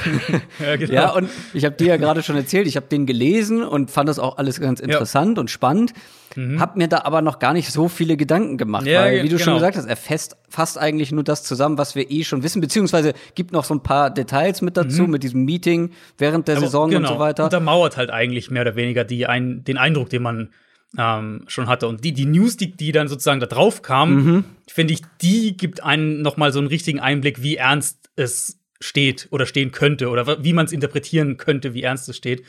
ja, 0.64 0.76
genau. 0.76 0.92
ja, 0.92 1.10
und 1.10 1.28
ich 1.52 1.64
habe 1.64 1.74
dir 1.74 1.88
ja 1.88 1.96
gerade 1.96 2.22
schon 2.22 2.36
erzählt, 2.36 2.68
ich 2.68 2.76
habe 2.76 2.86
den 2.86 3.04
gelesen 3.04 3.64
und 3.64 3.90
fand 3.90 4.08
das 4.08 4.20
auch 4.20 4.38
alles 4.38 4.60
ganz 4.60 4.78
interessant 4.78 5.38
und 5.38 5.50
spannend. 5.50 5.92
Mhm. 6.36 6.60
Hab 6.60 6.76
mir 6.76 6.88
da 6.88 7.02
aber 7.04 7.20
noch 7.20 7.40
gar 7.40 7.52
nicht 7.52 7.70
so 7.70 7.88
viele 7.88 8.16
Gedanken 8.16 8.58
gemacht, 8.58 8.86
ja, 8.86 9.02
weil, 9.02 9.24
wie 9.24 9.28
du 9.28 9.36
genau. 9.36 9.44
schon 9.44 9.54
gesagt 9.54 9.76
hast, 9.76 9.86
er 9.86 9.96
fest, 9.96 10.36
fasst 10.48 10.78
eigentlich 10.78 11.10
nur 11.10 11.24
das 11.24 11.42
zusammen, 11.42 11.78
was 11.78 11.96
wir 11.96 12.10
eh 12.10 12.22
schon 12.22 12.42
wissen, 12.44 12.60
beziehungsweise 12.60 13.12
gibt 13.34 13.52
noch 13.52 13.64
so 13.64 13.74
ein 13.74 13.82
paar 13.82 14.10
Details 14.10 14.62
mit 14.62 14.76
dazu, 14.76 15.02
mhm. 15.02 15.10
mit 15.10 15.22
diesem 15.24 15.44
Meeting 15.44 15.90
während 16.16 16.46
der 16.46 16.56
aber, 16.56 16.66
Saison 16.66 16.90
genau. 16.90 17.08
und 17.08 17.14
so 17.14 17.18
weiter. 17.20 17.44
Untermauert 17.44 17.96
halt 17.96 18.10
eigentlich 18.10 18.50
mehr 18.50 18.62
oder 18.62 18.76
weniger 18.76 19.02
die 19.04 19.26
ein, 19.26 19.64
den 19.64 19.78
Eindruck, 19.78 20.10
den 20.10 20.22
man 20.22 20.50
ähm, 20.98 21.44
schon 21.46 21.66
hatte. 21.66 21.88
Und 21.88 22.04
die, 22.04 22.12
die 22.12 22.26
News, 22.26 22.56
die, 22.56 22.72
die 22.76 22.92
dann 22.92 23.08
sozusagen 23.08 23.40
da 23.40 23.46
drauf 23.46 23.82
kam, 23.82 24.14
mhm. 24.14 24.44
finde 24.68 24.94
ich, 24.94 25.02
die 25.20 25.56
gibt 25.56 25.82
einen 25.82 26.22
noch 26.22 26.36
mal 26.36 26.52
so 26.52 26.58
einen 26.58 26.68
richtigen 26.68 27.00
Einblick, 27.00 27.42
wie 27.42 27.56
ernst 27.56 28.10
es 28.16 28.60
steht 28.80 29.28
oder 29.30 29.46
stehen 29.46 29.72
könnte 29.72 30.08
oder 30.08 30.44
wie 30.44 30.52
man 30.52 30.66
es 30.66 30.72
interpretieren 30.72 31.36
könnte, 31.36 31.74
wie 31.74 31.82
ernst 31.82 32.08
es 32.08 32.16
steht. 32.16 32.40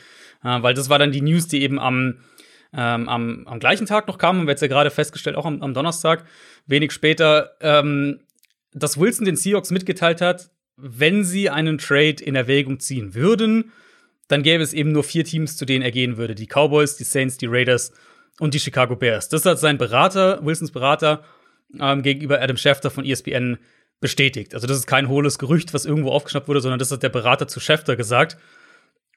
Äh, 0.44 0.62
weil 0.62 0.74
das 0.74 0.88
war 0.88 0.98
dann 0.98 1.12
die 1.12 1.22
News, 1.22 1.48
die 1.48 1.62
eben 1.62 1.78
am 1.78 2.18
ähm, 2.76 3.08
am, 3.08 3.46
am 3.46 3.58
gleichen 3.58 3.86
Tag 3.86 4.06
noch 4.06 4.18
kam, 4.18 4.38
haben 4.38 4.46
wir 4.46 4.50
jetzt 4.50 4.60
ja 4.60 4.68
gerade 4.68 4.90
festgestellt, 4.90 5.36
auch 5.36 5.46
am, 5.46 5.62
am 5.62 5.72
Donnerstag, 5.72 6.24
wenig 6.66 6.92
später, 6.92 7.52
ähm, 7.60 8.20
dass 8.72 8.98
Wilson 8.98 9.24
den 9.24 9.36
Seahawks 9.36 9.70
mitgeteilt 9.70 10.20
hat, 10.20 10.50
wenn 10.76 11.24
sie 11.24 11.48
einen 11.48 11.78
Trade 11.78 12.22
in 12.22 12.34
Erwägung 12.34 12.80
ziehen 12.80 13.14
würden, 13.14 13.72
dann 14.28 14.42
gäbe 14.42 14.62
es 14.62 14.72
eben 14.72 14.92
nur 14.92 15.04
vier 15.04 15.24
Teams, 15.24 15.56
zu 15.56 15.64
denen 15.64 15.82
er 15.82 15.92
gehen 15.92 16.16
würde. 16.16 16.34
Die 16.34 16.46
Cowboys, 16.46 16.96
die 16.96 17.04
Saints, 17.04 17.38
die 17.38 17.46
Raiders 17.46 17.92
und 18.40 18.54
die 18.54 18.60
Chicago 18.60 18.96
Bears. 18.96 19.28
Das 19.28 19.44
hat 19.44 19.58
sein 19.58 19.78
Berater, 19.78 20.44
Wilsons 20.44 20.70
Berater, 20.70 21.24
ähm, 21.78 22.02
gegenüber 22.02 22.40
Adam 22.40 22.56
Schefter 22.56 22.90
von 22.90 23.04
ESPN 23.04 23.58
bestätigt. 24.00 24.54
Also 24.54 24.66
das 24.66 24.76
ist 24.76 24.86
kein 24.86 25.08
hohles 25.08 25.38
Gerücht, 25.38 25.72
was 25.74 25.84
irgendwo 25.84 26.10
aufgeschnappt 26.10 26.48
wurde, 26.48 26.60
sondern 26.60 26.78
das 26.78 26.90
hat 26.90 27.02
der 27.02 27.08
Berater 27.08 27.48
zu 27.48 27.60
Schefter 27.60 27.96
gesagt. 27.96 28.36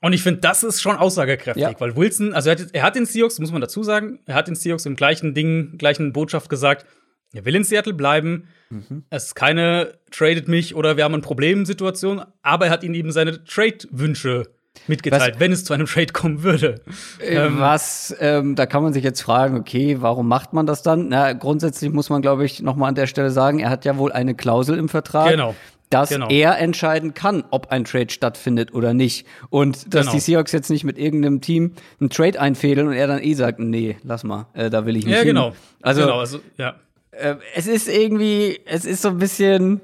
Und 0.01 0.13
ich 0.13 0.23
finde, 0.23 0.39
das 0.39 0.63
ist 0.63 0.81
schon 0.81 0.95
aussagekräftig, 0.95 1.61
ja. 1.61 1.79
weil 1.79 1.97
Wilson, 1.97 2.33
also 2.33 2.49
er 2.49 2.57
hat, 2.57 2.67
er 2.71 2.83
hat 2.83 2.95
den 2.95 3.05
Seahawks, 3.05 3.39
muss 3.39 3.51
man 3.51 3.59
dazu 3.59 3.83
sagen, 3.83 4.19
er 4.25 4.35
hat 4.35 4.47
den 4.47 4.55
Seahawks 4.55 4.85
im 4.85 4.95
gleichen 4.95 5.33
Ding, 5.33 5.77
gleichen 5.77 6.13
Botschaft 6.13 6.49
gesagt, 6.49 6.85
er 7.33 7.45
will 7.45 7.55
in 7.55 7.63
Seattle 7.63 7.93
bleiben. 7.93 8.47
Mhm. 8.69 9.03
Es 9.09 9.25
ist 9.25 9.35
keine 9.35 9.99
tradet 10.09 10.47
mich 10.47 10.73
oder 10.73 10.97
wir 10.97 11.03
haben 11.03 11.15
ein 11.15 11.21
Problem-Situation, 11.21 12.23
aber 12.41 12.67
er 12.67 12.71
hat 12.71 12.83
ihnen 12.83 12.95
eben 12.95 13.11
seine 13.11 13.43
Trade-Wünsche 13.43 14.49
mitgeteilt, 14.87 15.35
was, 15.35 15.39
wenn 15.39 15.51
es 15.51 15.63
zu 15.63 15.73
einem 15.73 15.85
Trade 15.85 16.13
kommen 16.13 16.43
würde. 16.43 16.81
Äh, 17.19 17.35
ähm, 17.35 17.59
was, 17.59 18.15
ähm, 18.19 18.55
da 18.55 18.65
kann 18.65 18.83
man 18.83 18.93
sich 18.93 19.03
jetzt 19.03 19.21
fragen, 19.21 19.57
okay, 19.57 19.97
warum 19.99 20.27
macht 20.27 20.53
man 20.53 20.65
das 20.65 20.81
dann? 20.83 21.09
Na, 21.09 21.33
grundsätzlich 21.33 21.91
muss 21.91 22.09
man, 22.09 22.21
glaube 22.21 22.45
ich, 22.45 22.61
noch 22.61 22.75
mal 22.75 22.87
an 22.87 22.95
der 22.95 23.07
Stelle 23.07 23.31
sagen, 23.31 23.59
er 23.59 23.69
hat 23.69 23.85
ja 23.85 23.97
wohl 23.97 24.11
eine 24.11 24.35
Klausel 24.35 24.77
im 24.77 24.89
Vertrag, 24.89 25.31
genau 25.31 25.55
dass 25.89 26.09
genau. 26.09 26.29
er 26.29 26.59
entscheiden 26.59 27.13
kann, 27.13 27.43
ob 27.49 27.71
ein 27.71 27.83
Trade 27.83 28.11
stattfindet 28.11 28.73
oder 28.73 28.93
nicht. 28.93 29.25
Und 29.49 29.93
dass 29.93 30.05
genau. 30.05 30.11
die 30.13 30.19
Seahawks 30.19 30.51
jetzt 30.51 30.69
nicht 30.69 30.83
mit 30.83 30.97
irgendeinem 30.97 31.41
Team 31.41 31.73
einen 31.99 32.09
Trade 32.09 32.39
einfädeln 32.39 32.87
und 32.87 32.93
er 32.93 33.07
dann 33.07 33.21
eh 33.21 33.33
sagt, 33.33 33.59
nee, 33.59 33.97
lass 34.03 34.23
mal, 34.23 34.47
äh, 34.53 34.69
da 34.69 34.85
will 34.85 34.95
ich 34.95 35.05
nicht 35.05 35.15
ja, 35.15 35.19
hin. 35.21 35.29
Genau. 35.29 35.53
Also, 35.81 36.01
genau, 36.01 36.19
also 36.19 36.39
ja. 36.57 36.75
Äh, 37.11 37.35
es 37.55 37.67
ist 37.67 37.87
irgendwie, 37.87 38.59
es 38.65 38.85
ist 38.85 39.01
so 39.01 39.09
ein 39.09 39.17
bisschen, 39.17 39.81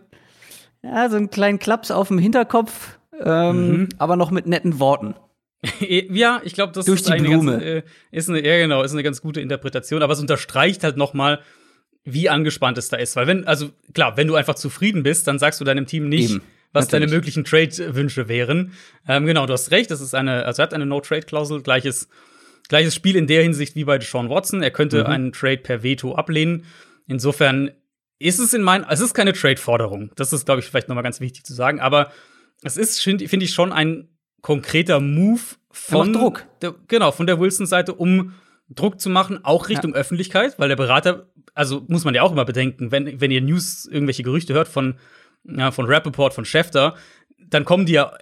ja, 0.84 1.10
so 1.10 1.18
einen 1.18 1.32
kleinen 1.32 1.58
Klaps 1.58 1.90
auf 1.90 2.10
dem 2.10 2.20
Hinterkopf, 2.20 3.00
ähm, 3.24 3.70
mhm. 3.70 3.90
aber 3.98 4.16
noch 4.16 4.32
mit 4.32 4.48
netten 4.48 4.80
Worten. 4.80 5.16
ja, 5.80 6.42
ich 6.44 6.54
glaube, 6.54 6.74
das 6.74 6.86
Durch 6.86 7.02
ist 7.02 7.08
die 7.08 7.14
eine 7.14 7.28
Blume. 7.28 7.52
Ganz, 7.54 7.64
äh, 7.64 7.84
ist 8.12 8.30
eine, 8.30 8.46
ja 8.46 8.58
genau, 8.58 8.84
ist 8.84 8.92
eine 8.92 9.04
ganz 9.04 9.22
gute 9.22 9.42
Interpretation, 9.42 10.04
aber 10.04 10.14
es 10.14 10.20
unterstreicht 10.20 10.84
halt 10.84 10.98
noch 10.98 11.14
mal, 11.14 11.40
wie 12.04 12.30
angespannt 12.30 12.78
es 12.78 12.90
da 12.90 12.98
ist, 12.98 13.16
weil 13.16 13.26
wenn, 13.28 13.48
also 13.48 13.72
klar, 13.94 14.16
wenn 14.16 14.28
du 14.28 14.36
einfach 14.36 14.56
zufrieden 14.56 15.02
bist, 15.02 15.28
dann 15.28 15.40
sagst 15.40 15.60
du 15.60 15.66
deinem 15.66 15.88
Team 15.88 16.08
nicht, 16.08 16.32
Eben, 16.32 16.42
was 16.72 16.86
natürlich. 16.86 17.10
deine 17.10 17.16
möglichen 17.16 17.44
Trade-Wünsche 17.44 18.28
wären. 18.28 18.74
Ähm, 19.08 19.26
genau, 19.26 19.48
du 19.48 19.54
hast 19.54 19.72
recht, 19.72 19.90
das 19.90 20.02
ist 20.02 20.14
eine, 20.14 20.46
also 20.46 20.62
er 20.62 20.64
hat 20.64 20.74
eine 20.74 20.86
No-Trade-Klausel, 20.86 21.64
gleiches, 21.64 22.08
gleiches 22.70 22.94
Spiel 22.94 23.16
in 23.16 23.26
der 23.26 23.42
Hinsicht 23.42 23.76
wie 23.76 23.86
bei 23.86 24.00
Sean 24.00 24.30
Watson. 24.30 24.62
Er 24.62 24.72
könnte 24.72 25.02
mhm. 25.02 25.06
einen 25.08 25.32
Trade 25.32 25.58
per 25.58 25.82
Veto 25.82 26.14
ablehnen. 26.14 26.66
Insofern 27.08 27.72
ist 28.20 28.40
es 28.40 28.54
in 28.54 28.62
meinen, 28.62 28.86
es 28.88 29.00
ist 29.00 29.16
keine 29.16 29.34
Trade-Forderung. 29.34 30.12
Das 30.16 30.32
ist, 30.32 30.46
glaube 30.46 30.62
ich, 30.62 30.68
vielleicht 30.68 30.90
noch 30.90 30.96
mal 30.96 31.02
ganz 31.02 31.20
wichtig 31.22 31.44
zu 31.44 31.56
sagen. 31.56 31.80
Aber 31.80 32.12
es 32.62 32.78
ist, 32.78 33.02
finde 33.02 33.28
find 33.28 33.44
ich, 33.44 33.54
schon 33.54 33.72
ein 33.72 34.10
konkreter 34.42 35.00
Move 35.00 35.42
von 35.72 36.14
Druck. 36.14 36.46
Der, 36.62 36.76
genau, 36.88 37.12
von 37.12 37.28
der 37.28 37.40
Wilson-Seite, 37.40 37.94
um 37.94 38.34
Druck 38.70 39.00
zu 39.00 39.10
machen, 39.10 39.44
auch 39.44 39.70
Richtung 39.70 39.94
ja. 39.94 39.98
Öffentlichkeit, 39.98 40.58
weil 40.58 40.70
der 40.70 40.76
Berater, 40.76 41.28
also 41.54 41.84
muss 41.88 42.06
man 42.06 42.16
ja 42.16 42.24
auch 42.24 42.32
immer 42.32 42.46
bedenken, 42.46 42.92
wenn, 42.92 43.22
wenn 43.22 43.32
ihr 43.32 43.42
News, 43.42 43.86
irgendwelche 43.86 44.24
Gerüchte 44.24 44.54
hört 44.54 44.68
von, 44.68 44.96
ja, 45.44 45.72
von 45.72 45.86
Rappaport, 45.86 46.34
von 46.34 46.46
Schefter, 46.46 46.96
dann 47.38 47.66
kommen 47.66 47.86
die 47.86 47.94
ja 47.94 48.14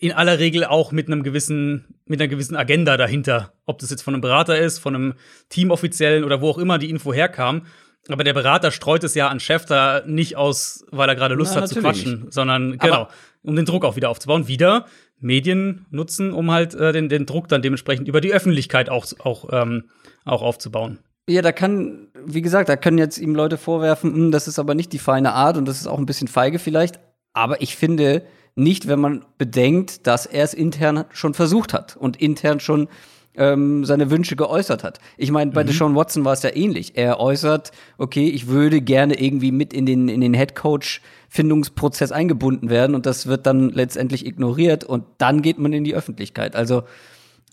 in 0.00 0.12
aller 0.12 0.38
Regel 0.38 0.64
auch 0.64 0.92
mit 0.92 1.08
einem 1.08 1.22
gewissen, 1.22 1.96
mit 2.06 2.20
einer 2.20 2.28
gewissen 2.28 2.56
Agenda 2.56 2.96
dahinter. 2.96 3.52
Ob 3.66 3.78
das 3.78 3.90
jetzt 3.90 4.02
von 4.02 4.14
einem 4.14 4.20
Berater 4.20 4.58
ist, 4.58 4.78
von 4.78 4.94
einem 4.94 5.14
Teamoffiziellen 5.48 6.24
oder 6.24 6.40
wo 6.40 6.50
auch 6.50 6.58
immer 6.58 6.78
die 6.78 6.90
Info 6.90 7.12
herkam. 7.12 7.66
Aber 8.08 8.24
der 8.24 8.32
Berater 8.32 8.70
streut 8.70 9.04
es 9.04 9.14
ja 9.14 9.28
an 9.28 9.40
Schäfter 9.40 10.04
nicht 10.06 10.36
aus, 10.36 10.84
weil 10.90 11.08
er 11.08 11.16
gerade 11.16 11.34
Lust 11.34 11.52
Na, 11.54 11.62
hat 11.62 11.68
zu 11.68 11.80
quatschen, 11.80 12.20
nicht. 12.22 12.32
sondern 12.32 12.78
genau, 12.78 13.02
Aber 13.02 13.10
um 13.42 13.56
den 13.56 13.64
Druck 13.64 13.84
auch 13.84 13.96
wieder 13.96 14.10
aufzubauen. 14.10 14.48
Wieder 14.48 14.86
Medien 15.20 15.86
nutzen, 15.90 16.32
um 16.32 16.50
halt 16.50 16.74
äh, 16.74 16.92
den, 16.92 17.08
den 17.08 17.26
Druck 17.26 17.48
dann 17.48 17.62
dementsprechend 17.62 18.08
über 18.08 18.20
die 18.20 18.32
Öffentlichkeit 18.32 18.88
auch, 18.88 19.06
auch, 19.20 19.48
ähm, 19.52 19.84
auch 20.24 20.42
aufzubauen. 20.42 20.98
Ja, 21.28 21.42
da 21.42 21.52
kann, 21.52 22.08
wie 22.24 22.40
gesagt, 22.40 22.68
da 22.68 22.76
können 22.76 22.98
jetzt 22.98 23.18
ihm 23.18 23.34
Leute 23.34 23.58
vorwerfen, 23.58 24.14
hm, 24.14 24.30
das 24.32 24.48
ist 24.48 24.58
aber 24.58 24.74
nicht 24.74 24.92
die 24.92 24.98
feine 24.98 25.32
Art 25.32 25.56
und 25.56 25.66
das 25.66 25.80
ist 25.80 25.86
auch 25.86 25.98
ein 25.98 26.06
bisschen 26.06 26.28
feige 26.28 26.58
vielleicht. 26.58 27.00
Aber 27.34 27.60
ich 27.60 27.76
finde 27.76 28.22
nicht, 28.54 28.88
wenn 28.88 28.98
man 28.98 29.24
bedenkt, 29.36 30.06
dass 30.06 30.26
er 30.26 30.44
es 30.44 30.54
intern 30.54 31.04
schon 31.12 31.34
versucht 31.34 31.74
hat 31.74 31.96
und 31.96 32.20
intern 32.20 32.60
schon 32.60 32.88
ähm, 33.34 33.84
seine 33.84 34.10
Wünsche 34.10 34.36
geäußert 34.36 34.84
hat. 34.84 34.98
Ich 35.16 35.30
meine, 35.30 35.52
bei 35.52 35.62
mhm. 35.62 35.68
Deshaun 35.68 35.94
Watson 35.94 36.24
war 36.24 36.32
es 36.32 36.42
ja 36.42 36.54
ähnlich. 36.54 36.96
Er 36.96 37.20
äußert, 37.20 37.72
okay, 37.96 38.28
ich 38.28 38.48
würde 38.48 38.80
gerne 38.80 39.20
irgendwie 39.20 39.52
mit 39.52 39.72
in 39.72 39.86
den, 39.86 40.08
in 40.08 40.20
den 40.20 40.34
Headcoach 40.34 41.00
Findungsprozess 41.28 42.10
eingebunden 42.10 42.70
werden 42.70 42.94
und 42.94 43.06
das 43.06 43.26
wird 43.26 43.46
dann 43.46 43.70
letztendlich 43.70 44.26
ignoriert 44.26 44.84
und 44.84 45.04
dann 45.18 45.42
geht 45.42 45.58
man 45.58 45.72
in 45.72 45.84
die 45.84 45.94
Öffentlichkeit. 45.94 46.56
Also 46.56 46.84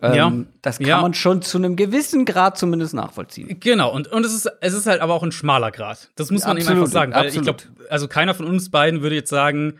ähm, 0.01 0.13
ja. 0.13 0.33
das 0.61 0.79
kann 0.79 0.87
ja. 0.87 1.01
man 1.01 1.13
schon 1.13 1.41
zu 1.41 1.57
einem 1.57 1.75
gewissen 1.75 2.25
Grad 2.25 2.57
zumindest 2.57 2.93
nachvollziehen. 2.93 3.57
Genau, 3.59 3.93
und, 3.93 4.07
und 4.07 4.25
es, 4.25 4.33
ist, 4.33 4.49
es 4.61 4.73
ist 4.73 4.87
halt 4.87 5.01
aber 5.01 5.13
auch 5.13 5.23
ein 5.23 5.31
schmaler 5.31 5.71
Grad. 5.71 6.09
Das 6.15 6.31
muss 6.31 6.41
man 6.41 6.57
absolut, 6.57 6.71
eben 6.71 6.79
einfach 6.79 6.91
sagen. 6.91 7.13
Weil 7.13 7.27
absolut. 7.27 7.61
ich 7.61 7.67
glaube, 7.67 7.89
also 7.89 8.07
keiner 8.07 8.33
von 8.33 8.45
uns 8.45 8.69
beiden 8.69 9.01
würde 9.01 9.15
jetzt 9.15 9.29
sagen, 9.29 9.75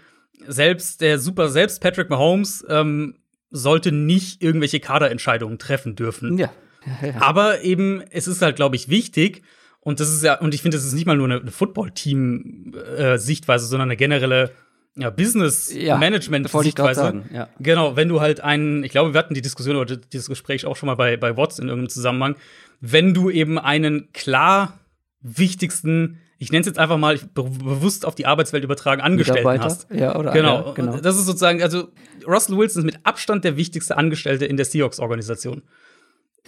selbst 0.48 1.02
der 1.02 1.20
super, 1.20 1.50
selbst 1.50 1.82
Patrick 1.82 2.10
Mahomes 2.10 2.66
ähm, 2.70 3.16
sollte 3.52 3.92
nicht 3.92 4.42
irgendwelche 4.42 4.80
Kaderentscheidungen 4.80 5.60
treffen 5.60 5.96
dürfen. 5.96 6.38
Ja. 6.38 6.52
ja, 6.86 7.08
ja. 7.08 7.22
Aber 7.22 7.62
eben, 7.62 8.02
es 8.10 8.28
ist 8.28 8.42
halt, 8.42 8.56
glaube 8.56 8.76
ich, 8.76 8.90
wichtig, 8.90 9.44
und 9.86 10.00
das 10.00 10.12
ist 10.12 10.24
ja, 10.24 10.40
und 10.40 10.56
ich 10.56 10.64
finde, 10.64 10.78
das 10.78 10.86
ist 10.86 10.94
nicht 10.94 11.06
mal 11.06 11.16
nur 11.16 11.28
eine, 11.28 11.40
eine 11.40 11.52
Football-Team-Sichtweise, 11.52 13.66
äh, 13.66 13.68
sondern 13.68 13.90
eine 13.90 13.98
generelle 13.98 14.50
ja, 14.96 15.12
Business-Management-Sichtweise. 15.12 17.24
Ja, 17.30 17.38
ja. 17.38 17.48
Genau, 17.60 17.96
wenn 17.96 18.10
du 18.10 18.20
halt 18.20 18.42
einen, 18.42 18.84
ich 18.84 18.92
glaube, 18.92 19.14
wir 19.14 19.20
hatten 19.20 19.36
die 19.36 19.44
Diskussion 19.44 19.76
oder 19.76 19.96
dieses 19.96 20.28
Gespräch 20.28 20.66
auch 20.66 20.76
schon 20.76 20.88
mal 20.88 20.96
bei, 20.96 21.18
bei 21.18 21.38
Watts 21.38 21.60
in 21.60 21.68
irgendeinem 21.68 21.90
Zusammenhang, 21.90 22.36
wenn 22.82 23.14
du 23.14 23.30
eben 23.30 23.60
einen 23.60 24.12
klar 24.12 24.80
wichtigsten 25.22 26.20
ich 26.38 26.52
nenne 26.52 26.62
es 26.62 26.68
jetzt 26.68 26.80
einfach 26.80 26.98
mal 26.98 27.18
be 27.18 27.44
bewusst 27.44 28.06
auf 28.06 28.16
die 28.16 28.26
Arbeitswelt 28.26 28.64
übertragen, 28.64 29.02
Angestellten 29.02 29.62
hast. 29.62 29.88
Ja, 29.92 30.18
oder 30.18 30.32
genau. 30.32 30.68
Ja, 30.68 30.72
genau. 30.74 30.98
Das 30.98 31.18
ist 31.18 31.26
sozusagen, 31.26 31.62
also 31.64 31.90
Russell 32.28 32.58
Wilson 32.58 32.82
ist 32.82 32.86
mit 32.86 33.06
Abstand 33.06 33.44
der 33.44 33.56
wichtigste 33.56 33.98
Angestellte 33.98 34.46
in 34.46 34.58
der 34.58 34.66
Seahawks-Organisation. 34.66 35.64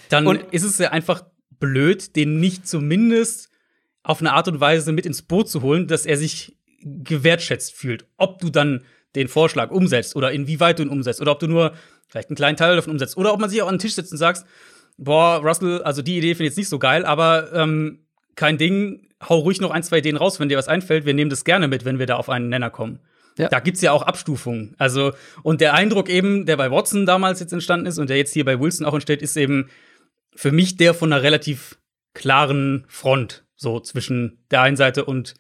Dann 0.10 0.27
und 0.27 0.44
ist 0.51 0.63
es 0.63 0.77
ja 0.77 0.91
einfach 0.91 1.24
blöd, 1.60 2.15
den 2.15 2.39
nicht 2.39 2.67
zumindest 2.67 3.50
auf 4.03 4.20
eine 4.20 4.34
Art 4.34 4.48
und 4.48 4.60
Weise 4.60 4.91
mit 4.91 5.06
ins 5.06 5.22
Boot 5.22 5.50
zu 5.50 5.62
holen, 5.62 5.88
dass 5.88 6.06
er 6.06 6.17
sich 6.17 6.58
gewertschätzt 6.82 7.74
fühlt. 7.74 8.06
Ob 8.17 8.39
du 8.39 8.50
dann 8.50 8.84
den 9.15 9.27
Vorschlag 9.27 9.72
umsetzt 9.72 10.15
oder 10.15 10.32
inwieweit 10.32 10.79
du 10.79 10.84
ihn 10.84 10.89
umsetzt 10.89 11.22
oder 11.22 11.32
ob 11.32 11.39
du 11.39 11.48
nur 11.48 11.74
vielleicht 12.08 12.29
einen 12.29 12.36
kleinen 12.36 12.58
Teil 12.58 12.75
davon 12.75 12.94
umsetzt 12.94 13.17
oder 13.17 13.34
ob 13.34 13.39
man 13.39 13.50
sich 13.50 13.62
auch 13.62 13.67
an 13.67 13.75
den 13.75 13.79
Tisch 13.79 13.96
setzt 13.96 14.12
und 14.12 14.17
sagst, 14.17 14.46
boah, 14.98 15.38
Russell, 15.44 15.82
also 15.82 16.01
die 16.01 16.17
Idee 16.17 16.36
finde 16.36 16.46
ich 16.46 16.51
jetzt 16.51 16.58
nicht 16.58 16.70
so 16.70 16.79
geil, 16.79 17.06
aber 17.06 17.51
ähm, 17.53 18.06
kein 18.36 18.58
Ding, 18.58 19.06
hau 19.21 19.39
ruhig 19.39 19.62
noch 19.62 19.71
ein, 19.71 19.83
zwei 19.83 20.00
Ideen 20.00 20.17
raus, 20.17 20.39
wenn 20.39 20.50
dir 20.50 20.57
was 20.57 20.67
einfällt. 20.67 21.05
Wir 21.05 21.13
nehmen 21.13 21.29
das 21.29 21.43
gerne 21.43 21.67
mit, 21.67 21.86
wenn 21.86 22.00
wir 22.00 22.05
da 22.05 22.15
auf 22.15 22.29
einen 22.29 22.50
Nenner 22.50 22.69
kommen. 22.69 23.00
Ja. 23.38 23.50
Da 23.50 23.59
gibt's 23.59 23.81
ja 23.81 23.91
auch 23.91 24.01
Abstufungen. 24.01 24.75
Also, 24.77 25.13
und 25.43 25.62
der 25.62 25.74
Eindruck 25.74 26.09
eben, 26.09 26.45
der 26.45 26.57
bei 26.57 26.71
Watson 26.71 27.05
damals 27.05 27.39
jetzt 27.39 27.53
entstanden 27.53 27.86
ist 27.86 28.00
und 28.00 28.09
der 28.09 28.17
jetzt 28.17 28.33
hier 28.33 28.45
bei 28.45 28.59
Wilson 28.59 28.86
auch 28.86 28.93
entsteht, 28.93 29.21
ist 29.21 29.38
eben 29.38 29.69
für 30.36 30.51
mich 30.51 30.77
der 30.77 30.93
von 30.93 31.13
einer 31.13 31.21
relativ 31.21 31.77
klaren 32.13 32.86
Front, 32.88 33.45
so 33.55 33.79
zwischen 33.79 34.43
der 34.50 34.62
einen 34.62 34.75
Seite 34.75 35.05
und 35.05 35.36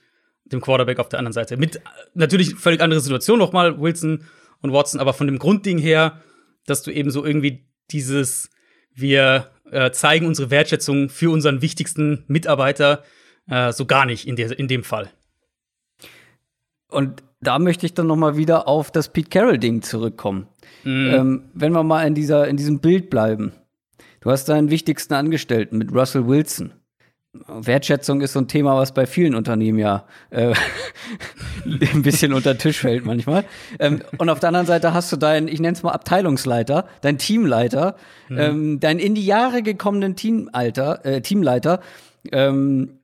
dem 0.45 0.61
Quarterback 0.61 0.99
auf 0.99 1.09
der 1.09 1.19
anderen 1.19 1.33
Seite. 1.33 1.57
Mit 1.57 1.81
natürlich 2.13 2.55
völlig 2.55 2.81
andere 2.81 2.99
Situation 2.99 3.39
nochmal, 3.39 3.79
Wilson 3.79 4.25
und 4.61 4.73
Watson, 4.73 4.99
aber 4.99 5.13
von 5.13 5.27
dem 5.27 5.39
Grundding 5.39 5.79
her, 5.79 6.21
dass 6.65 6.83
du 6.83 6.91
eben 6.91 7.09
so 7.11 7.25
irgendwie 7.25 7.67
dieses, 7.91 8.49
wir 8.93 9.49
äh, 9.71 9.91
zeigen 9.91 10.25
unsere 10.25 10.51
Wertschätzung 10.51 11.09
für 11.09 11.31
unseren 11.31 11.61
wichtigsten 11.61 12.25
Mitarbeiter 12.27 13.03
äh, 13.49 13.71
so 13.71 13.85
gar 13.85 14.05
nicht 14.05 14.27
in, 14.27 14.35
der, 14.35 14.57
in 14.57 14.67
dem 14.67 14.83
Fall. 14.83 15.09
Und 16.89 17.23
da 17.41 17.59
möchte 17.59 17.85
ich 17.85 17.93
dann 17.93 18.07
noch 18.07 18.15
mal 18.15 18.37
wieder 18.37 18.67
auf 18.67 18.91
das 18.91 19.09
Pete 19.09 19.29
Carroll-Ding 19.29 19.81
zurückkommen. 19.81 20.47
Mm. 20.83 21.09
Ähm, 21.13 21.43
wenn 21.53 21.73
wir 21.73 21.83
mal 21.83 22.05
in, 22.07 22.15
dieser, 22.15 22.47
in 22.47 22.57
diesem 22.57 22.79
Bild 22.79 23.09
bleiben. 23.09 23.53
Du 24.21 24.31
hast 24.31 24.49
deinen 24.49 24.71
wichtigsten 24.71 25.13
Angestellten 25.13 25.77
mit 25.77 25.93
Russell 25.93 26.27
Wilson. 26.27 26.73
Wertschätzung 27.47 28.21
ist 28.21 28.33
so 28.33 28.39
ein 28.39 28.47
Thema, 28.47 28.75
was 28.75 28.93
bei 28.93 29.05
vielen 29.05 29.35
Unternehmen 29.35 29.77
ja 29.77 30.05
äh, 30.31 30.53
ein 31.65 32.01
bisschen 32.01 32.33
unter 32.33 32.53
den 32.53 32.59
Tisch 32.59 32.79
fällt 32.79 33.05
manchmal. 33.05 33.45
Ähm, 33.79 34.01
und 34.17 34.29
auf 34.29 34.39
der 34.39 34.47
anderen 34.47 34.65
Seite 34.65 34.93
hast 34.93 35.11
du 35.11 35.17
deinen, 35.17 35.47
ich 35.47 35.59
nenne 35.59 35.75
es 35.75 35.83
mal 35.83 35.91
Abteilungsleiter, 35.91 36.87
dein 37.01 37.17
Teamleiter, 37.17 37.95
mhm. 38.29 38.37
ähm, 38.37 38.79
deinen 38.79 38.99
in 38.99 39.13
die 39.13 39.25
Jahre 39.25 39.61
gekommenen 39.61 40.15
Teamalter, 40.15 41.05
äh, 41.05 41.21
Teamleiter, 41.21 41.81
ähm, 42.31 42.96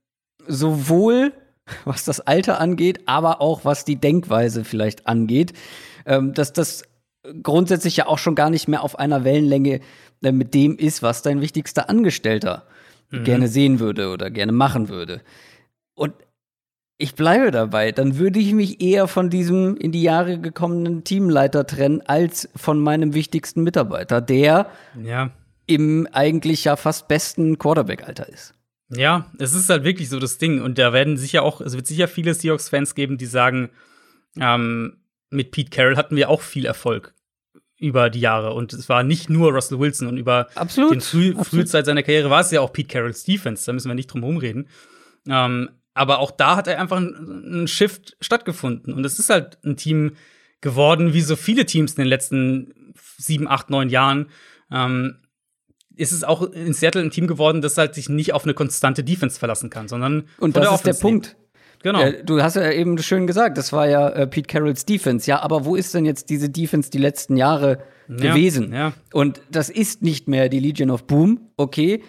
sowohl 0.48 1.34
was 1.86 2.06
das 2.06 2.20
Alter 2.20 2.60
angeht, 2.60 3.02
aber 3.06 3.42
auch 3.42 3.66
was 3.66 3.86
die 3.86 3.96
Denkweise 3.96 4.64
vielleicht 4.64 5.08
angeht, 5.08 5.54
ähm, 6.06 6.34
dass 6.34 6.54
das 6.54 6.84
grundsätzlich 7.42 7.98
ja 7.98 8.08
auch 8.08 8.18
schon 8.18 8.36
gar 8.36 8.50
nicht 8.50 8.68
mehr 8.68 8.84
auf 8.84 9.00
einer 9.00 9.24
Wellenlänge 9.24 9.80
äh, 10.22 10.32
mit 10.32 10.54
dem 10.54 10.78
ist, 10.78 11.02
was 11.04 11.22
dein 11.22 11.42
wichtigster 11.42 11.90
Angestellter 11.90 12.64
mhm. 13.12 13.24
gerne 13.24 13.48
sehen 13.48 13.80
würde 13.80 14.10
oder 14.10 14.30
gerne 14.30 14.52
machen 14.52 14.90
würde. 14.90 15.22
Und 15.96 16.14
ich 16.98 17.16
bleibe 17.16 17.52
dabei, 17.52 17.92
dann 17.92 18.18
würde 18.18 18.40
ich 18.40 18.54
mich 18.54 18.82
eher 18.82 19.08
von 19.08 19.30
diesem 19.30 19.78
in 19.78 19.92
die 19.92 20.04
Jahre 20.04 20.40
gekommenen 20.40 21.04
Teamleiter 21.04 21.66
trennen, 21.66 22.02
als 22.06 22.50
von 22.56 22.80
meinem 22.80 23.14
wichtigsten 23.14 23.64
Mitarbeiter, 23.64 24.22
der 24.22 24.68
ja. 25.02 25.32
im 25.66 26.08
eigentlich 26.12 26.66
ja 26.66 26.76
fast 26.76 27.08
besten 27.08 27.58
Quarterback-Alter 27.58 28.30
ist. 28.30 28.54
Ja, 28.96 29.32
es 29.40 29.54
ist 29.54 29.70
halt 29.70 29.84
wirklich 29.84 30.10
so 30.10 30.20
das 30.20 30.38
Ding. 30.38 30.62
Und 30.62 30.78
da 30.78 30.94
werden 30.94 31.18
sicher 31.18 31.44
auch, 31.44 31.62
es 31.62 31.76
wird 31.76 31.88
sicher 31.88 32.08
viele 32.08 32.34
Seahawks-Fans 32.34 32.96
geben, 32.96 33.18
die 33.18 33.26
sagen, 33.26 33.70
ähm, 34.40 34.98
mit 35.30 35.52
Pete 35.52 35.70
Carroll 35.70 35.98
hatten 35.98 36.16
wir 36.16 36.30
auch 36.30 36.42
viel 36.42 36.66
Erfolg 36.66 37.14
über 37.78 38.10
die 38.10 38.20
Jahre. 38.20 38.54
Und 38.54 38.72
es 38.74 38.88
war 38.88 39.04
nicht 39.04 39.30
nur 39.30 39.52
Russell 39.52 39.80
Wilson 39.80 40.08
und 40.08 40.18
über 40.18 40.48
absolut, 40.56 40.94
den 40.94 41.02
Früh 41.02 41.30
absolut. 41.30 41.48
Frühzeit 41.48 41.86
seiner 41.86 42.04
Karriere 42.04 42.30
war 42.30 42.42
es 42.42 42.52
ja 42.52 42.62
auch 42.62 42.72
Pete 42.72 42.88
Carrolls 42.88 43.24
Defense, 43.24 43.66
da 43.66 43.74
müssen 43.74 43.90
wir 43.90 43.96
nicht 43.96 44.08
drum 44.08 44.22
herum 44.22 44.38
reden. 44.38 44.70
Ähm, 45.28 45.70
aber 45.94 46.20
auch 46.20 46.32
da 46.32 46.56
hat 46.56 46.68
er 46.68 46.80
einfach 46.80 46.98
ein, 46.98 47.64
ein 47.64 47.68
Shift 47.68 48.16
stattgefunden. 48.22 48.94
Und 48.94 49.06
es 49.06 49.20
ist 49.20 49.30
halt 49.30 49.58
ein 49.64 49.78
Team 49.78 50.14
geworden, 50.62 51.14
wie 51.14 51.22
so 51.22 51.36
viele 51.36 51.66
Teams 51.66 51.94
in 51.94 52.04
den 52.04 52.08
letzten 52.08 52.94
sieben, 53.18 53.48
acht, 53.48 53.70
neun 53.70 53.90
Jahren. 53.90 54.28
Ähm, 54.72 55.18
ist 55.96 56.12
es 56.12 56.24
auch 56.24 56.42
in 56.52 56.74
Seattle 56.74 57.02
ein 57.02 57.12
Team 57.12 57.28
geworden, 57.28 57.62
das 57.62 57.78
halt 57.78 57.96
sich 57.96 58.10
nicht 58.10 58.34
auf 58.34 58.44
eine 58.44 58.54
konstante 58.54 59.04
Defense 59.04 59.40
verlassen 59.40 59.70
kann, 59.70 59.88
sondern 59.88 60.26
und 60.40 60.58
das 60.58 60.74
ist 60.76 60.86
der 60.86 60.94
Punkt. 60.94 61.36
Genau. 61.84 62.00
Ja, 62.00 62.12
du 62.12 62.42
hast 62.42 62.56
ja 62.56 62.72
eben 62.72 62.98
schön 63.00 63.28
gesagt, 63.28 63.58
das 63.58 63.74
war 63.74 63.88
ja 63.90 64.08
äh, 64.10 64.26
Pete 64.26 64.48
Carrolls 64.48 64.86
Defense. 64.86 65.30
Ja, 65.30 65.42
aber 65.42 65.66
wo 65.66 65.76
ist 65.76 65.94
denn 65.94 66.06
jetzt 66.06 66.30
diese 66.30 66.50
Defense 66.50 66.90
die 66.90 66.98
letzten 66.98 67.36
Jahre 67.36 67.80
gewesen? 68.08 68.72
Ja, 68.72 68.78
ja. 68.78 68.94
Und 69.12 69.42
das 69.52 69.70
ist 69.70 70.02
nicht 70.02 70.30
mehr 70.30 70.48
die 70.48 70.60
Legion 70.60 70.90
of 70.90 71.06
Boom, 71.06 71.42
okay. 71.58 72.02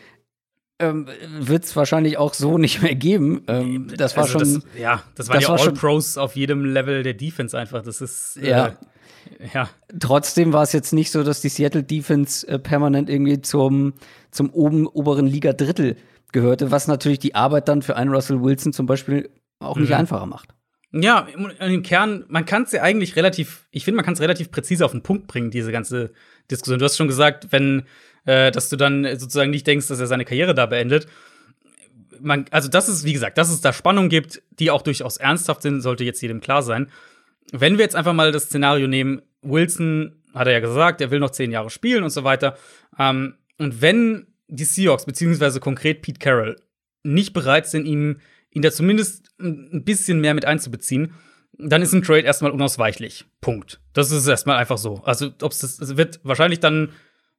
Ähm, 0.78 1.06
wird 1.38 1.64
es 1.64 1.76
wahrscheinlich 1.76 2.18
auch 2.18 2.34
so 2.34 2.58
nicht 2.58 2.82
mehr 2.82 2.94
geben. 2.94 3.42
Ähm, 3.46 3.88
das 3.96 4.16
war 4.16 4.24
also 4.24 4.40
schon. 4.40 4.54
Das, 4.54 4.80
ja, 4.80 5.02
das 5.14 5.28
waren 5.28 5.40
das 5.40 5.48
ja 5.48 5.54
All-Pros 5.54 6.18
auf 6.18 6.36
jedem 6.36 6.64
Level 6.64 7.02
der 7.02 7.14
Defense 7.14 7.56
einfach. 7.58 7.82
Das 7.82 8.00
ist. 8.00 8.36
Äh, 8.36 8.50
ja. 8.50 8.76
Ja. 9.54 9.70
Trotzdem 10.00 10.52
war 10.52 10.62
es 10.62 10.72
jetzt 10.72 10.92
nicht 10.92 11.10
so, 11.10 11.22
dass 11.22 11.40
die 11.40 11.48
Seattle 11.48 11.82
Defense 11.82 12.46
äh, 12.46 12.58
permanent 12.58 13.08
irgendwie 13.08 13.40
zum, 13.40 13.94
zum 14.30 14.50
oben, 14.50 14.86
oberen 14.86 15.26
Liga-Drittel 15.26 15.96
gehörte, 16.32 16.70
was 16.70 16.88
natürlich 16.88 17.20
die 17.20 17.34
Arbeit 17.34 17.68
dann 17.68 17.80
für 17.80 17.96
einen 17.96 18.12
Russell 18.12 18.42
Wilson 18.42 18.74
zum 18.74 18.84
Beispiel 18.86 19.30
auch 19.60 19.78
nicht 19.78 19.90
mhm. 19.90 19.96
einfacher 19.96 20.26
macht. 20.26 20.50
Ja, 20.92 21.26
im 21.58 21.82
Kern, 21.82 22.24
man 22.28 22.44
kann 22.44 22.64
es 22.64 22.72
ja 22.72 22.82
eigentlich 22.82 23.16
relativ, 23.16 23.66
ich 23.72 23.84
finde, 23.84 23.96
man 23.96 24.04
kann 24.04 24.14
es 24.14 24.20
relativ 24.20 24.52
präzise 24.52 24.84
auf 24.84 24.92
den 24.92 25.02
Punkt 25.02 25.26
bringen, 25.26 25.50
diese 25.50 25.72
ganze 25.72 26.12
Diskussion. 26.50 26.78
Du 26.78 26.84
hast 26.84 26.96
schon 26.96 27.08
gesagt, 27.08 27.48
wenn, 27.50 27.84
äh, 28.26 28.50
dass 28.50 28.68
du 28.68 28.76
dann 28.76 29.04
sozusagen 29.18 29.50
nicht 29.50 29.66
denkst, 29.66 29.88
dass 29.88 30.00
er 30.00 30.06
seine 30.06 30.24
Karriere 30.24 30.54
da 30.54 30.66
beendet. 30.66 31.06
Man, 32.20 32.46
also 32.50 32.68
das 32.68 32.88
ist, 32.88 33.04
wie 33.04 33.12
gesagt, 33.12 33.38
dass 33.38 33.50
es 33.50 33.60
da 33.60 33.72
Spannung 33.72 34.08
gibt, 34.08 34.42
die 34.58 34.70
auch 34.70 34.82
durchaus 34.82 35.16
ernsthaft 35.16 35.62
sind, 35.62 35.80
sollte 35.80 36.04
jetzt 36.04 36.22
jedem 36.22 36.40
klar 36.40 36.62
sein. 36.62 36.90
Wenn 37.52 37.76
wir 37.76 37.84
jetzt 37.84 37.96
einfach 37.96 38.14
mal 38.14 38.32
das 38.32 38.44
Szenario 38.44 38.86
nehmen, 38.86 39.22
Wilson 39.42 40.16
hat 40.34 40.46
er 40.46 40.54
ja 40.54 40.60
gesagt, 40.60 41.00
er 41.00 41.10
will 41.10 41.20
noch 41.20 41.30
zehn 41.30 41.50
Jahre 41.50 41.70
spielen 41.70 42.02
und 42.02 42.10
so 42.10 42.24
weiter. 42.24 42.56
Ähm, 42.98 43.34
und 43.58 43.82
wenn 43.82 44.26
die 44.48 44.64
Seahawks, 44.64 45.06
beziehungsweise 45.06 45.60
konkret 45.60 46.02
Pete 46.02 46.18
Carroll, 46.18 46.56
nicht 47.02 47.32
bereit 47.32 47.66
sind, 47.66 47.86
ihm 47.86 48.18
ihn 48.54 48.62
da 48.62 48.70
zumindest 48.70 49.30
ein 49.38 49.84
bisschen 49.84 50.20
mehr 50.20 50.32
mit 50.32 50.44
einzubeziehen, 50.44 51.12
dann 51.58 51.82
ist 51.82 51.92
ein 51.92 52.02
Trade 52.02 52.20
erstmal 52.20 52.52
unausweichlich. 52.52 53.26
Punkt. 53.40 53.80
Das 53.92 54.10
ist 54.10 54.26
erstmal 54.26 54.56
einfach 54.56 54.78
so. 54.78 55.02
Also, 55.04 55.30
ob 55.42 55.52
es 55.52 55.58
das 55.58 55.96
wird 55.96 56.20
wahrscheinlich 56.22 56.60
dann 56.60 56.90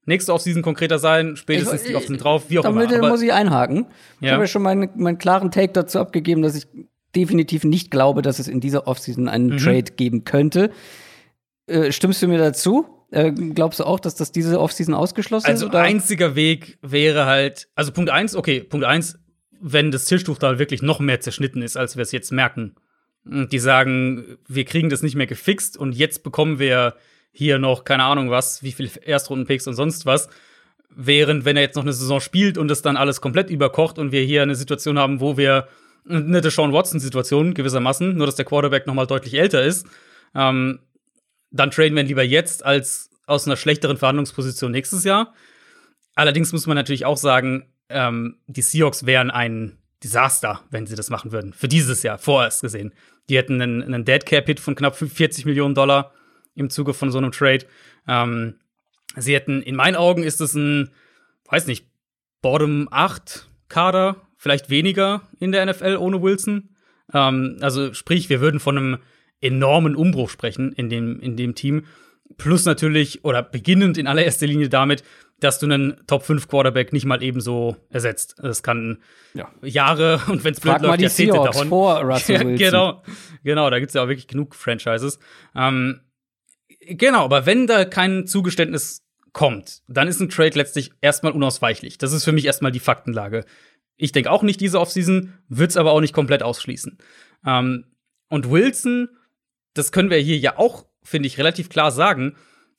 nächste 0.06 0.34
Offseason 0.34 0.62
konkreter 0.62 1.00
sein, 1.00 1.36
spätestens 1.36 1.82
ich, 1.82 1.88
die 1.90 1.96
Offseason 1.96 2.18
drauf, 2.18 2.46
wie 2.50 2.60
auch 2.60 2.64
damit 2.64 2.84
immer. 2.84 3.02
Damit 3.02 3.12
muss 3.12 3.22
ich 3.22 3.34
einhaken. 3.34 3.88
Ich 4.22 4.30
habe 4.30 4.44
ja 4.44 4.48
schon 4.48 4.62
meinen, 4.62 4.90
meinen 4.96 5.18
klaren 5.18 5.52
Take 5.52 5.74
dazu 5.74 6.00
abgegeben, 6.00 6.42
dass 6.42 6.56
ich 6.56 6.68
definitiv 7.16 7.64
nicht 7.64 7.92
glaube, 7.92 8.22
dass 8.22 8.40
es 8.40 8.48
in 8.48 8.60
dieser 8.60 8.88
Offseason 8.88 9.28
einen 9.28 9.52
mhm. 9.52 9.58
Trade 9.58 9.92
geben 9.96 10.24
könnte. 10.24 10.72
Äh, 11.68 11.92
stimmst 11.92 12.22
du 12.22 12.28
mir 12.28 12.38
dazu? 12.38 12.86
Äh, 13.12 13.32
glaubst 13.32 13.80
du 13.80 13.86
auch, 13.86 14.00
dass 14.00 14.16
das 14.16 14.32
diese 14.32 14.60
Offseason 14.60 14.94
ausgeschlossen 14.94 15.48
also, 15.48 15.68
ist? 15.68 15.74
Also 15.74 15.86
einziger 15.86 16.36
Weg 16.36 16.78
wäre 16.82 17.26
halt, 17.26 17.70
also 17.76 17.92
Punkt 17.92 18.10
eins, 18.10 18.36
okay, 18.36 18.62
Punkt 18.62 18.86
eins, 18.86 19.18
wenn 19.60 19.92
das 19.92 20.06
Tischtuch 20.06 20.38
da 20.38 20.60
wirklich 20.60 20.82
noch 20.82 21.00
mehr 21.00 21.22
zerschnitten 21.22 21.62
ist, 21.62 21.78
als 21.78 21.96
wir 21.96 22.02
es 22.02 22.12
jetzt 22.12 22.32
merken. 22.32 22.76
Und 23.26 23.52
die 23.52 23.60
sagen, 23.60 24.38
wir 24.48 24.66
kriegen 24.66 24.90
das 24.90 25.02
nicht 25.02 25.16
mehr 25.16 25.26
gefixt 25.26 25.78
und 25.78 25.96
jetzt 25.96 26.24
bekommen 26.24 26.60
wir 26.60 26.96
hier 27.36 27.60
noch, 27.60 27.84
keine 27.84 28.06
Ahnung 28.06 28.30
was, 28.30 28.64
wie 28.64 28.72
viel 28.72 28.90
Erstrundenpicks 29.04 29.68
und 29.68 29.74
sonst 29.74 30.06
was. 30.06 30.30
Während, 30.90 31.44
wenn 31.44 31.58
er 31.58 31.64
jetzt 31.64 31.76
noch 31.76 31.84
eine 31.84 31.92
Saison 31.92 32.22
spielt 32.22 32.58
und 32.58 32.70
das 32.70 32.82
dann 32.82 32.96
alles 32.96 33.20
komplett 33.20 33.50
überkocht 33.50 34.00
und 34.00 34.14
wir 34.14 34.22
hier 34.22 34.42
eine 34.42 34.56
Situation 34.56 34.98
haben, 34.98 35.20
wo 35.20 35.36
wir 35.36 35.68
eine 36.08 36.40
Deshaun 36.40 36.72
Watson-Situation 36.72 37.54
gewissermaßen, 37.54 38.16
nur 38.16 38.26
dass 38.26 38.36
der 38.36 38.46
Quarterback 38.46 38.88
noch 38.88 38.94
mal 38.94 39.06
deutlich 39.06 39.34
älter 39.34 39.64
ist, 39.64 39.86
ähm, 40.34 40.80
dann 41.52 41.72
traden 41.72 41.96
wir 41.96 42.04
ihn 42.04 42.08
lieber 42.08 42.24
jetzt 42.24 42.66
als 42.66 43.10
aus 43.28 43.46
einer 43.46 43.58
schlechteren 43.58 43.98
Verhandlungsposition 43.98 44.72
nächstes 44.72 45.04
Jahr. 45.04 45.34
Allerdings 46.16 46.54
muss 46.54 46.68
man 46.68 46.76
natürlich 46.76 47.06
auch 47.06 47.18
sagen, 47.18 47.66
ähm, 47.90 48.38
die 48.48 48.62
Seahawks 48.62 49.06
wären 49.06 49.32
ein 49.32 49.78
Desaster, 50.04 50.62
wenn 50.70 50.88
sie 50.88 50.96
das 50.96 51.10
machen 51.10 51.34
würden. 51.34 51.52
Für 51.52 51.68
dieses 51.68 52.04
Jahr, 52.04 52.18
vorerst 52.18 52.62
gesehen. 52.62 52.94
Die 53.28 53.38
hätten 53.38 53.62
einen, 53.62 53.84
einen 53.84 54.06
Dead 54.06 54.26
Cap 54.26 54.46
Hit 54.46 54.60
von 54.60 54.76
knapp 54.76 54.96
40 54.96 55.46
Millionen 55.46 55.76
Dollar 55.76 56.14
im 56.56 56.70
Zuge 56.70 56.94
von 56.94 57.12
so 57.12 57.18
einem 57.18 57.32
Trade. 57.32 57.66
Ähm, 58.08 58.56
sie 59.16 59.36
hätten, 59.36 59.62
in 59.62 59.76
meinen 59.76 59.96
Augen 59.96 60.24
ist 60.24 60.42
es 60.42 60.54
ein, 60.56 60.90
weiß 61.50 61.68
nicht, 61.68 61.86
Bottom 62.42 62.88
8 62.92 63.50
Kader, 63.70 64.22
vielleicht 64.38 64.70
weniger 64.70 65.24
in 65.40 65.52
der 65.52 65.66
NFL 65.66 65.98
ohne 65.98 66.22
Wilson. 66.22 66.70
Ähm, 67.14 67.58
also 67.62 67.94
sprich, 67.94 68.30
wir 68.30 68.42
würden 68.42 68.60
von 68.60 68.78
einem 68.78 68.98
enormen 69.42 69.96
Umbruch 69.96 70.30
sprechen 70.30 70.72
in 70.74 70.90
dem, 70.90 71.20
in 71.20 71.38
dem 71.38 71.56
Team. 71.56 71.86
Plus 72.38 72.66
natürlich, 72.66 73.24
oder 73.24 73.44
beginnend 73.44 73.98
in 73.98 74.08
allererster 74.08 74.48
Linie 74.48 74.70
damit, 74.70 75.04
dass 75.40 75.60
du 75.60 75.66
einen 75.66 76.02
Top 76.08 76.24
5 76.24 76.48
Quarterback 76.48 76.94
nicht 76.94 77.06
mal 77.06 77.22
ebenso 77.22 77.76
ersetzt. 77.90 78.36
Das 78.40 78.64
kann 78.64 79.00
ja. 79.34 79.52
Jahre 79.62 80.22
und 80.28 80.44
wenn 80.44 80.54
es 80.54 80.60
blöd 80.60 80.82
läuft, 80.82 81.02
Jahrzehnte 81.02 81.36
dauern. 81.36 81.70
vor 81.70 82.02
Russell 82.02 82.40
Wilson. 82.46 82.58
genau, 82.58 83.04
genau, 83.44 83.70
da 83.70 83.80
gibt 83.80 83.90
es 83.90 83.94
ja 83.96 84.04
auch 84.04 84.08
wirklich 84.08 84.28
genug 84.28 84.56
Franchises. 84.56 85.20
Ähm, 85.56 86.02
genau, 86.88 87.26
aber 87.26 87.46
wenn 87.46 87.68
da 87.68 87.86
kein 87.86 88.28
Zugeständnis 88.28 89.04
kommt, 89.34 89.82
dann 89.88 90.08
ist 90.08 90.20
ein 90.20 90.30
Trade 90.30 90.58
letztlich 90.58 90.92
erstmal 91.02 91.34
unausweichlich. 91.34 91.98
Das 91.98 92.14
ist 92.14 92.24
für 92.24 92.32
mich 92.32 92.46
erstmal 92.46 92.72
die 92.72 92.80
Faktenlage. 92.80 93.46
Ich 93.98 94.12
denke 94.12 94.32
auch 94.32 94.44
nicht 94.44 94.62
diese 94.62 94.80
Offseason, 94.80 95.34
wird 95.50 95.72
es 95.72 95.78
aber 95.78 95.92
auch 95.92 96.02
nicht 96.02 96.14
komplett 96.14 96.44
ausschließen. 96.44 96.98
Ähm, 97.46 97.86
und 98.30 98.50
Wilson, 98.50 99.10
das 99.74 99.92
können 99.92 100.10
wir 100.10 100.18
hier 100.18 100.38
ja 100.38 100.58
auch, 100.58 100.86
finde 101.04 101.28
ich, 101.28 101.38
relativ 101.38 101.70
klar 101.70 101.92
sagen, 101.92 102.36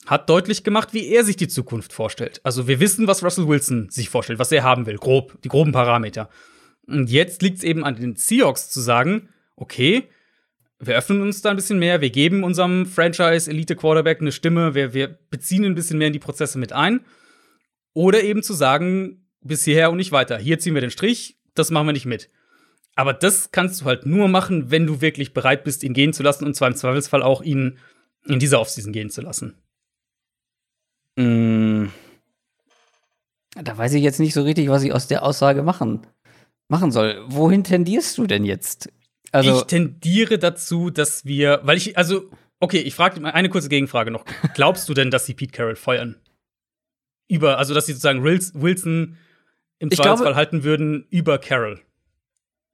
hat 0.07 0.29
deutlich 0.29 0.65
gemacht, 0.65 0.93
wie 0.93 1.09
er 1.09 1.25
sich 1.25 1.37
die 1.37 1.49
Zukunft 1.49 1.93
vorstellt. 1.93 2.41
Also 2.43 2.69
wir 2.69 2.81
wissen, 2.81 3.07
was 3.07 3.23
Russell 3.23 3.49
Wilson 3.49 3.89
sich 3.91 4.09
vorstellt, 4.09 4.39
was 4.39 4.53
er 4.53 4.63
haben 4.63 4.87
will, 4.87 4.97
grob, 4.97 5.41
die 5.43 5.49
groben 5.49 5.73
Parameter. 5.73 6.29
Und 6.87 7.11
jetzt 7.11 7.43
liegt 7.43 7.59
es 7.59 7.65
eben 7.65 7.85
an 7.85 7.97
den 7.97 8.17
Seahawks 8.17 8.71
zu 8.71 8.81
sagen, 8.81 9.29
okay, 9.57 10.09
wir 10.79 10.97
öffnen 10.97 11.23
uns 11.23 11.41
da 11.41 11.51
ein 11.51 11.57
bisschen 11.57 11.79
mehr, 11.79 12.01
wir 12.01 12.11
geben 12.11 12.45
unserem 12.45 12.87
Franchise-Elite-Quarterback 12.87 14.21
eine 14.21 14.33
Stimme, 14.33 14.75
wir, 14.75 14.93
wir 14.93 15.09
beziehen 15.31 15.65
ein 15.65 15.75
bisschen 15.75 15.99
mehr 15.99 16.09
in 16.09 16.13
die 16.13 16.19
Prozesse 16.19 16.59
mit 16.59 16.73
ein. 16.73 17.01
Oder 17.95 18.23
eben 18.23 18.43
zu 18.43 18.53
sagen, 18.53 19.27
bis 19.41 19.65
hierher 19.65 19.91
und 19.91 19.97
nicht 19.97 20.13
weiter. 20.13 20.39
Hier 20.39 20.59
ziehen 20.59 20.75
wir 20.75 20.83
den 20.83 20.91
Strich, 20.91 21.39
das 21.55 21.71
machen 21.71 21.87
wir 21.87 21.93
nicht 21.93 22.05
mit. 22.05 22.29
Aber 22.95 23.13
das 23.13 23.53
kannst 23.53 23.81
du 23.81 23.85
halt 23.87 24.07
nur 24.07 24.29
machen, 24.29 24.71
wenn 24.71 24.87
du 24.87 25.01
wirklich 25.01 25.33
bereit 25.33 25.65
bist, 25.65 25.83
ihn 25.83 25.95
gehen 25.95 26.13
zu 26.13 26.23
lassen 26.23 26.45
und 26.45 26.55
zwar 26.55 26.69
im 26.69 26.77
Zweifelsfall 26.77 27.23
auch 27.23 27.43
ihn 27.43 27.79
in 28.27 28.39
dieser 28.39 28.61
Offseason 28.61 28.93
gehen 28.93 29.11
zu 29.11 29.23
lassen. 29.23 29.55
Mm. 31.17 31.87
Da 33.55 33.79
weiß 33.79 33.95
ich 33.95 34.03
jetzt 34.03 34.21
nicht 34.21 34.35
so 34.35 34.43
richtig, 34.43 34.69
was 34.69 34.83
ich 34.83 34.93
aus 34.93 35.07
der 35.07 35.23
Aussage 35.23 35.63
machen, 35.63 36.07
machen 36.69 36.91
soll. 36.91 37.23
Wohin 37.29 37.65
tendierst 37.65 38.19
du 38.19 38.27
denn 38.27 38.45
jetzt? 38.45 38.91
Also 39.33 39.59
ich 39.59 39.63
tendiere 39.65 40.39
dazu, 40.39 40.91
dass 40.91 41.25
wir, 41.25 41.61
weil 41.65 41.77
ich, 41.77 41.99
also, 41.99 42.31
okay, 42.61 42.79
ich 42.79 42.95
frage 42.95 43.23
eine 43.25 43.49
kurze 43.49 43.69
Gegenfrage 43.69 44.11
noch. 44.11 44.25
Glaubst 44.55 44.89
du 44.89 44.95
denn, 44.95 45.11
dass 45.11 45.27
sie 45.27 45.35
Pete 45.35 45.53
Carroll 45.53 45.77
feuern? 45.77 46.17
Über, 47.29 47.59
also, 47.59 47.75
dass 47.75 47.87
sie 47.87 47.93
sozusagen 47.93 48.23
Wilson 48.23 49.17
im 49.79 49.91
Zweifelsfall 49.91 50.37
halten 50.37 50.65
würden 50.65 51.07
über 51.11 51.39
Carroll? 51.39 51.81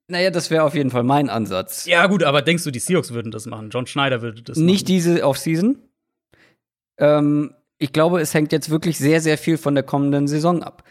Naja, 0.09 0.31
das 0.31 0.51
wäre 0.51 0.65
auf 0.65 0.75
jeden 0.75 0.91
Fall 0.91 1.05
mein 1.05 1.31
Ansatz. 1.31 1.87
Ja, 1.87 2.07
gut, 2.07 2.23
aber 2.23 2.43
denkst 2.43 2.65
du, 2.65 2.71
die 2.71 2.81
Seahawks 2.81 3.12
würden 3.12 3.33
das 3.33 3.47
machen? 3.47 3.71
John 3.71 3.87
Schneider 3.87 4.21
würde 4.21 4.43
das 4.43 4.57
machen? 4.57 4.67
Nicht 4.67 4.88
diese 4.88 5.25
Offseason. 5.25 5.79
Ähm, 6.99 7.55
ich 7.79 7.93
glaube, 7.93 8.21
es 8.21 8.35
hängt 8.35 8.53
jetzt 8.53 8.69
wirklich 8.69 8.99
sehr, 8.99 9.21
sehr 9.21 9.38
viel 9.38 9.57
von 9.57 9.75
der 9.75 9.85
kommenden 9.85 10.29
Saison 10.29 10.62
ab. 10.62 10.85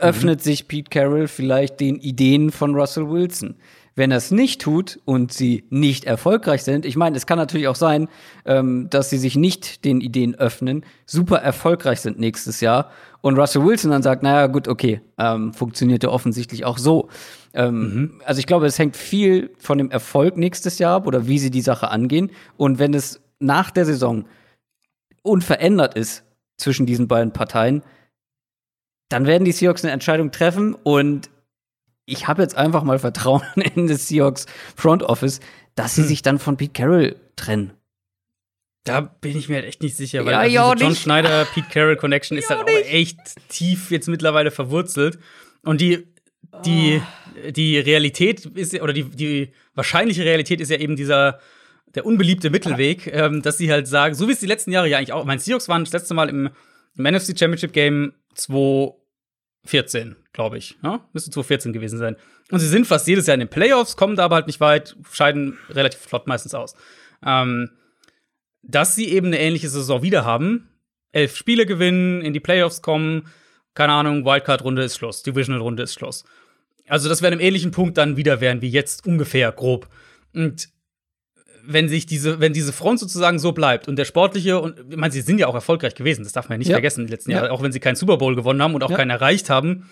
Öffnet 0.00 0.40
mhm. 0.40 0.42
sich 0.42 0.68
Pete 0.68 0.90
Carroll 0.90 1.28
vielleicht 1.28 1.80
den 1.80 1.96
Ideen 1.96 2.50
von 2.50 2.74
Russell 2.74 3.08
Wilson? 3.08 3.56
Wenn 3.96 4.10
er 4.10 4.16
es 4.16 4.30
nicht 4.30 4.60
tut 4.60 5.00
und 5.04 5.32
sie 5.32 5.64
nicht 5.70 6.04
erfolgreich 6.04 6.64
sind, 6.64 6.84
ich 6.84 6.96
meine, 6.96 7.16
es 7.16 7.26
kann 7.26 7.38
natürlich 7.38 7.68
auch 7.68 7.76
sein, 7.76 8.08
ähm, 8.44 8.88
dass 8.90 9.10
sie 9.10 9.18
sich 9.18 9.36
nicht 9.36 9.84
den 9.84 10.00
Ideen 10.00 10.34
öffnen, 10.34 10.84
super 11.06 11.38
erfolgreich 11.38 12.00
sind 12.00 12.18
nächstes 12.18 12.60
Jahr 12.60 12.90
und 13.24 13.38
Russell 13.38 13.64
Wilson 13.64 13.90
dann 13.90 14.02
sagt, 14.02 14.22
naja, 14.22 14.48
gut, 14.48 14.68
okay, 14.68 15.00
ähm, 15.16 15.54
funktionierte 15.54 16.12
offensichtlich 16.12 16.66
auch 16.66 16.76
so. 16.76 17.08
Ähm, 17.54 17.80
mhm. 17.80 18.20
Also 18.24 18.40
ich 18.40 18.46
glaube, 18.46 18.66
es 18.66 18.78
hängt 18.78 18.96
viel 18.96 19.50
von 19.58 19.78
dem 19.78 19.90
Erfolg 19.90 20.36
nächstes 20.36 20.78
Jahr 20.78 20.96
ab 20.96 21.06
oder 21.06 21.26
wie 21.26 21.38
sie 21.38 21.50
die 21.50 21.62
Sache 21.62 21.88
angehen. 21.88 22.30
Und 22.56 22.78
wenn 22.78 22.92
es 22.92 23.22
nach 23.38 23.70
der 23.70 23.86
Saison 23.86 24.26
unverändert 25.22 25.94
ist 25.94 26.24
zwischen 26.58 26.84
diesen 26.84 27.08
beiden 27.08 27.32
Parteien, 27.32 27.82
dann 29.08 29.26
werden 29.26 29.44
die 29.44 29.52
Seahawks 29.52 29.84
eine 29.84 29.92
Entscheidung 29.92 30.30
treffen 30.30 30.74
und 30.74 31.30
ich 32.06 32.28
habe 32.28 32.42
jetzt 32.42 32.56
einfach 32.56 32.82
mal 32.82 32.98
Vertrauen 32.98 33.42
in 33.74 33.86
das 33.86 34.08
Seahawks 34.08 34.46
Front 34.76 35.02
Office, 35.02 35.40
dass 35.74 35.94
sie 35.94 36.02
hm. 36.02 36.08
sich 36.08 36.22
dann 36.22 36.38
von 36.38 36.56
Pete 36.56 36.72
Carroll 36.72 37.16
trennen. 37.36 37.72
Da 38.84 39.00
bin 39.00 39.36
ich 39.36 39.48
mir 39.48 39.56
halt 39.56 39.64
echt 39.64 39.82
nicht 39.82 39.96
sicher, 39.96 40.26
weil 40.26 40.32
ja, 40.32 40.64
also 40.64 40.74
diese 40.74 40.84
John 40.84 40.96
Schneider 40.96 41.46
Pete 41.46 41.68
Carroll 41.70 41.96
Connection 41.96 42.36
ist 42.38 42.50
ja, 42.50 42.58
halt 42.58 42.68
auch 42.68 42.72
nicht. 42.72 42.92
echt 42.92 43.18
tief 43.48 43.90
jetzt 43.90 44.08
mittlerweile 44.08 44.50
verwurzelt 44.50 45.18
und 45.62 45.80
die 45.80 46.06
die 46.64 47.00
oh. 47.02 47.50
die 47.50 47.78
Realität 47.78 48.44
ist 48.44 48.74
oder 48.80 48.92
die 48.92 49.04
die 49.04 49.52
wahrscheinliche 49.74 50.24
Realität 50.24 50.60
ist 50.60 50.70
ja 50.70 50.76
eben 50.76 50.96
dieser 50.96 51.40
der 51.94 52.04
unbeliebte 52.04 52.50
Mittelweg, 52.50 53.06
ja. 53.06 53.26
ähm, 53.26 53.40
dass 53.40 53.56
sie 53.56 53.70
halt 53.70 53.88
sagen, 53.88 54.14
so 54.14 54.28
wie 54.28 54.32
es 54.32 54.40
die 54.40 54.46
letzten 54.46 54.72
Jahre 54.72 54.88
ja 54.88 54.98
eigentlich 54.98 55.12
auch. 55.12 55.24
Mein 55.24 55.38
Seahawks 55.38 55.68
waren 55.68 55.84
das 55.84 55.92
letzte 55.92 56.12
Mal 56.12 56.28
im, 56.28 56.50
im 56.96 57.04
NFC 57.04 57.38
Championship 57.38 57.72
Game 57.72 58.14
2014, 59.64 60.16
glaube 60.32 60.58
ich. 60.58 60.76
Ja? 60.82 61.06
Müsste 61.12 61.30
2014 61.30 61.72
gewesen 61.72 61.98
sein. 61.98 62.16
Und 62.50 62.60
sie 62.60 62.68
sind 62.68 62.86
fast 62.86 63.06
jedes 63.06 63.26
Jahr 63.26 63.34
in 63.34 63.40
den 63.40 63.48
Playoffs, 63.48 63.96
kommen 63.96 64.16
da 64.16 64.24
aber 64.24 64.36
halt 64.36 64.46
nicht 64.46 64.60
weit, 64.60 64.96
scheiden 65.10 65.58
relativ 65.70 66.00
flott 66.00 66.26
meistens 66.26 66.54
aus. 66.54 66.74
Ähm, 67.24 67.70
dass 68.62 68.94
sie 68.94 69.08
eben 69.08 69.28
eine 69.28 69.40
ähnliche 69.40 69.68
Saison 69.68 70.02
wieder 70.02 70.24
haben, 70.24 70.68
elf 71.12 71.36
Spiele 71.36 71.66
gewinnen, 71.66 72.22
in 72.22 72.32
die 72.32 72.40
Playoffs 72.40 72.82
kommen, 72.82 73.28
keine 73.74 73.92
Ahnung, 73.92 74.24
Wildcard-Runde 74.24 74.82
ist 74.82 74.96
Schluss, 74.96 75.22
Divisional-Runde 75.22 75.82
ist 75.82 75.94
Schluss. 75.94 76.24
Also, 76.86 77.08
dass 77.08 77.22
wir 77.22 77.28
an 77.28 77.34
einem 77.34 77.40
ähnlichen 77.40 77.70
Punkt 77.70 77.96
dann 77.96 78.16
wieder 78.16 78.40
wären 78.40 78.60
wie 78.60 78.68
jetzt 78.68 79.06
ungefähr 79.06 79.50
grob. 79.52 79.88
Und 80.34 80.68
wenn 81.66 81.88
sich 81.88 82.06
diese, 82.06 82.40
wenn 82.40 82.52
diese 82.52 82.72
Front 82.72 83.00
sozusagen 83.00 83.38
so 83.38 83.52
bleibt 83.52 83.88
und 83.88 83.96
der 83.96 84.04
sportliche 84.04 84.60
und 84.60 84.78
ich 84.90 84.96
meine, 84.96 85.12
sie 85.12 85.20
sind 85.22 85.38
ja 85.38 85.46
auch 85.46 85.54
erfolgreich 85.54 85.94
gewesen, 85.94 86.24
das 86.24 86.32
darf 86.32 86.48
man 86.48 86.56
ja 86.56 86.58
nicht 86.58 86.68
Ja. 86.68 86.74
vergessen 86.74 87.00
in 87.00 87.06
den 87.06 87.12
letzten 87.12 87.30
Ja. 87.30 87.38
Jahren, 87.38 87.50
auch 87.50 87.62
wenn 87.62 87.72
sie 87.72 87.80
keinen 87.80 87.96
Super 87.96 88.16
Bowl 88.18 88.34
gewonnen 88.36 88.62
haben 88.62 88.74
und 88.74 88.82
auch 88.82 88.90
Ja. 88.90 88.96
keinen 88.96 89.10
erreicht 89.10 89.50
haben. 89.50 89.88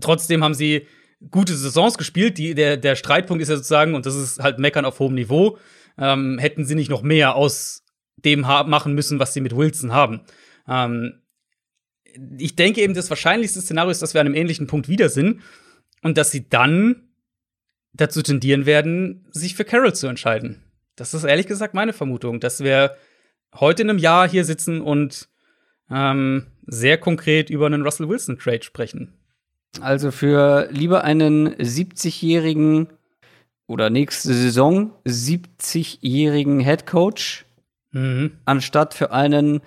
Trotzdem 0.00 0.42
haben 0.44 0.54
sie 0.54 0.86
gute 1.30 1.54
Saisons 1.54 1.96
gespielt. 1.98 2.38
Die, 2.38 2.54
der, 2.54 2.76
der 2.76 2.96
Streitpunkt 2.96 3.42
ist 3.42 3.48
ja 3.48 3.56
sozusagen, 3.56 3.94
und 3.94 4.06
das 4.06 4.14
ist 4.14 4.40
halt 4.40 4.58
Meckern 4.58 4.84
auf 4.84 4.98
hohem 4.98 5.14
Niveau, 5.14 5.58
ähm, 5.98 6.38
hätten 6.38 6.64
sie 6.64 6.74
nicht 6.74 6.90
noch 6.90 7.02
mehr 7.02 7.34
aus 7.36 7.82
dem 8.16 8.40
machen 8.40 8.94
müssen, 8.94 9.18
was 9.18 9.32
sie 9.34 9.40
mit 9.40 9.56
Wilson 9.56 9.92
haben. 9.92 10.20
Ähm, 10.68 11.20
ich 12.38 12.54
denke 12.56 12.80
eben, 12.80 12.94
das 12.94 13.10
wahrscheinlichste 13.10 13.60
Szenario 13.60 13.90
ist, 13.90 14.02
dass 14.02 14.14
wir 14.14 14.20
an 14.20 14.26
einem 14.26 14.36
ähnlichen 14.36 14.66
Punkt 14.66 14.88
wieder 14.88 15.08
sind 15.08 15.40
und 16.02 16.16
dass 16.16 16.30
sie 16.30 16.48
dann 16.48 17.08
dazu 17.92 18.22
tendieren 18.22 18.66
werden, 18.66 19.26
sich 19.30 19.54
für 19.54 19.64
Carroll 19.64 19.94
zu 19.94 20.06
entscheiden. 20.08 20.63
Das 20.96 21.14
ist 21.14 21.24
ehrlich 21.24 21.46
gesagt 21.46 21.74
meine 21.74 21.92
Vermutung, 21.92 22.40
dass 22.40 22.60
wir 22.62 22.96
heute 23.54 23.82
in 23.82 23.90
einem 23.90 23.98
Jahr 23.98 24.28
hier 24.28 24.44
sitzen 24.44 24.80
und 24.80 25.28
ähm, 25.90 26.46
sehr 26.66 26.98
konkret 26.98 27.50
über 27.50 27.66
einen 27.66 27.82
Russell 27.82 28.08
Wilson 28.08 28.38
Trade 28.38 28.62
sprechen. 28.62 29.12
Also 29.80 30.10
für 30.12 30.68
lieber 30.70 31.02
einen 31.04 31.54
70-jährigen 31.56 32.88
oder 33.66 33.90
nächste 33.90 34.32
Saison 34.32 34.92
70-jährigen 35.04 36.60
Head 36.60 36.86
Coach 36.86 37.44
Mhm. 37.92 38.32
anstatt 38.44 38.92
für 38.92 39.12
einen 39.12 39.60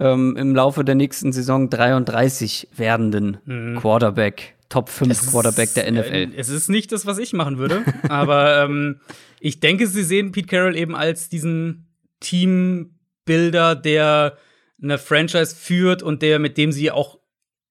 ähm, 0.00 0.36
im 0.36 0.52
Laufe 0.56 0.84
der 0.84 0.96
nächsten 0.96 1.32
Saison 1.32 1.70
33 1.70 2.68
werdenden 2.74 3.76
Quarterback, 3.80 4.56
Top 4.68 4.88
5 4.88 5.30
Quarterback 5.30 5.74
der 5.74 5.88
NFL. 5.92 6.12
Äh, 6.12 6.28
Es 6.36 6.48
ist 6.48 6.68
nicht 6.68 6.90
das, 6.90 7.06
was 7.06 7.18
ich 7.18 7.32
machen 7.34 7.58
würde, 7.58 7.84
aber 8.08 8.64
ähm, 8.64 8.98
ich 9.40 9.60
denke, 9.60 9.86
sie 9.86 10.02
sehen 10.02 10.32
Pete 10.32 10.48
Carroll 10.48 10.76
eben 10.76 10.94
als 10.96 11.28
diesen 11.28 11.88
Teambuilder, 12.20 13.74
der 13.74 14.38
eine 14.82 14.98
Franchise 14.98 15.54
führt 15.54 16.02
und 16.02 16.22
der, 16.22 16.38
mit 16.38 16.56
dem 16.56 16.72
sie 16.72 16.90
auch 16.90 17.18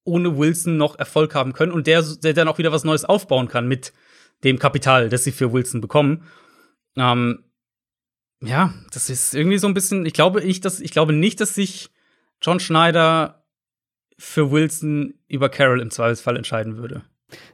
ohne 0.04 0.38
Wilson 0.38 0.78
noch 0.78 0.98
Erfolg 0.98 1.36
haben 1.36 1.54
können 1.54 1.72
und 1.72 1.88
der, 1.88 2.02
der 2.02 2.34
dann 2.34 2.48
auch 2.48 2.58
wieder 2.58 2.72
was 2.72 2.84
Neues 2.84 3.06
aufbauen 3.06 3.48
kann 3.48 3.68
mit 3.68 3.94
dem 4.44 4.60
Kapital, 4.60 5.10
das 5.10 5.24
sie 5.24 5.32
für 5.32 5.52
Wilson 5.52 5.82
bekommen. 5.82 6.24
Ähm, 6.96 7.44
ja, 8.42 8.74
das 8.92 9.10
ist 9.10 9.34
irgendwie 9.34 9.58
so 9.58 9.68
ein 9.68 9.74
bisschen, 9.74 10.06
ich 10.06 10.14
glaube, 10.14 10.42
ich, 10.42 10.62
dass, 10.62 10.80
ich 10.80 10.92
glaube 10.92 11.14
nicht, 11.14 11.42
dass 11.42 11.56
sich 11.56 11.90
John 12.42 12.60
Schneider 12.60 13.46
für 14.18 14.52
Wilson 14.52 15.16
über 15.28 15.50
Carroll 15.50 15.82
im 15.82 15.92
Zweifelsfall 15.92 16.38
entscheiden 16.38 16.78
würde. 16.78 17.04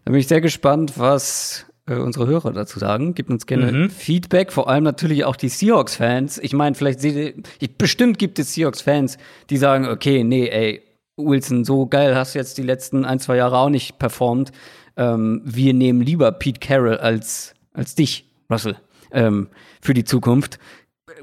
Da 0.05 0.11
bin 0.11 0.15
ich 0.15 0.27
sehr 0.27 0.41
gespannt, 0.41 0.93
was 0.97 1.65
äh, 1.85 1.95
unsere 1.95 2.27
Hörer 2.27 2.53
dazu 2.53 2.79
sagen. 2.79 3.13
Gebt 3.13 3.29
uns 3.29 3.45
gerne 3.45 3.71
Mhm. 3.71 3.89
Feedback, 3.89 4.51
vor 4.51 4.69
allem 4.69 4.83
natürlich 4.83 5.25
auch 5.25 5.35
die 5.35 5.49
Seahawks-Fans. 5.49 6.37
Ich 6.39 6.53
meine, 6.53 6.75
vielleicht 6.75 7.01
seht 7.01 7.43
ihr, 7.59 7.69
bestimmt 7.77 8.19
gibt 8.19 8.39
es 8.39 8.53
Seahawks-Fans, 8.53 9.17
die 9.49 9.57
sagen, 9.57 9.87
okay, 9.87 10.23
nee, 10.23 10.47
ey, 10.47 10.81
Wilson, 11.17 11.63
so 11.63 11.85
geil 11.85 12.15
hast 12.15 12.33
du 12.33 12.39
jetzt 12.39 12.57
die 12.57 12.63
letzten 12.63 13.05
ein, 13.05 13.19
zwei 13.19 13.37
Jahre 13.37 13.57
auch 13.57 13.69
nicht 13.69 13.99
performt. 13.99 14.51
Ähm, 14.95 15.41
wir 15.43 15.73
nehmen 15.73 16.01
lieber 16.01 16.31
Pete 16.31 16.59
Carroll 16.59 16.97
als, 16.97 17.53
als 17.73 17.95
dich, 17.95 18.31
Russell, 18.49 18.77
ähm, 19.11 19.49
für 19.81 19.93
die 19.93 20.05
Zukunft. 20.05 20.59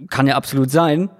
Kann 0.08 0.26
ja 0.26 0.36
absolut 0.36 0.70
sein. 0.70 1.10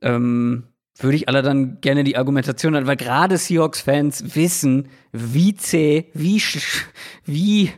Ähm, 0.00 0.64
würde 0.98 1.16
ich 1.16 1.28
alle 1.28 1.42
dann 1.42 1.80
gerne 1.80 2.04
die 2.04 2.16
Argumentation 2.16 2.74
an, 2.74 2.86
weil 2.86 2.96
gerade 2.96 3.38
Seahawks-Fans 3.38 4.36
wissen, 4.36 4.88
wie 5.12 5.54
zäh, 5.54 6.10
wie, 6.12 6.42
wie 7.24 7.70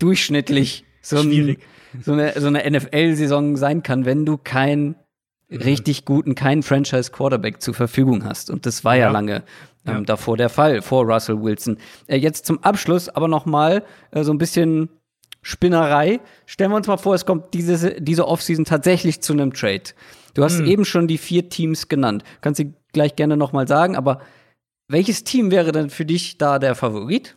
durchschnittlich 0.00 0.84
so, 1.02 1.18
ein, 1.18 1.56
so 2.02 2.12
eine, 2.12 2.38
so 2.38 2.46
eine 2.48 2.68
NFL-Saison 2.70 3.56
sein 3.56 3.82
kann, 3.82 4.04
wenn 4.04 4.26
du 4.26 4.36
keinen 4.36 4.96
richtig 5.50 6.04
guten, 6.04 6.34
keinen 6.34 6.62
Franchise-Quarterback 6.62 7.60
zur 7.62 7.74
Verfügung 7.74 8.24
hast. 8.24 8.50
Und 8.50 8.66
das 8.66 8.84
war 8.84 8.94
ja, 8.96 9.06
Ja. 9.06 9.10
lange 9.10 9.36
ähm, 9.86 9.94
Ja. 9.94 10.00
davor 10.02 10.36
der 10.36 10.48
Fall, 10.48 10.82
vor 10.82 11.04
Russell 11.04 11.40
Wilson. 11.42 11.78
Äh, 12.06 12.16
jetzt 12.18 12.46
zum 12.46 12.62
Abschluss 12.62 13.08
aber 13.08 13.28
noch 13.28 13.46
mal 13.46 13.82
äh, 14.12 14.22
so 14.24 14.32
ein 14.32 14.38
bisschen 14.38 14.88
Spinnerei. 15.42 16.20
Stellen 16.46 16.70
wir 16.70 16.76
uns 16.76 16.86
mal 16.86 16.98
vor, 16.98 17.14
es 17.14 17.24
kommt 17.24 17.54
diese, 17.54 18.00
diese 18.00 18.28
Offseason 18.28 18.64
tatsächlich 18.66 19.22
zu 19.22 19.32
einem 19.32 19.52
Trade. 19.54 19.82
Du 20.34 20.44
hast 20.44 20.60
eben 20.60 20.84
schon 20.84 21.08
die 21.08 21.18
vier 21.18 21.48
Teams 21.48 21.88
genannt. 21.88 22.22
Kannst 22.42 22.58
sie 22.58 22.74
gleich 22.92 23.16
gerne 23.16 23.36
noch 23.36 23.52
mal 23.52 23.66
sagen, 23.66 23.96
aber 23.96 24.20
welches 24.86 25.24
Team 25.24 25.50
wäre 25.50 25.72
denn 25.72 25.90
für 25.90 26.04
dich 26.04 26.36
da 26.38 26.58
der 26.58 26.74
Favorit? 26.74 27.36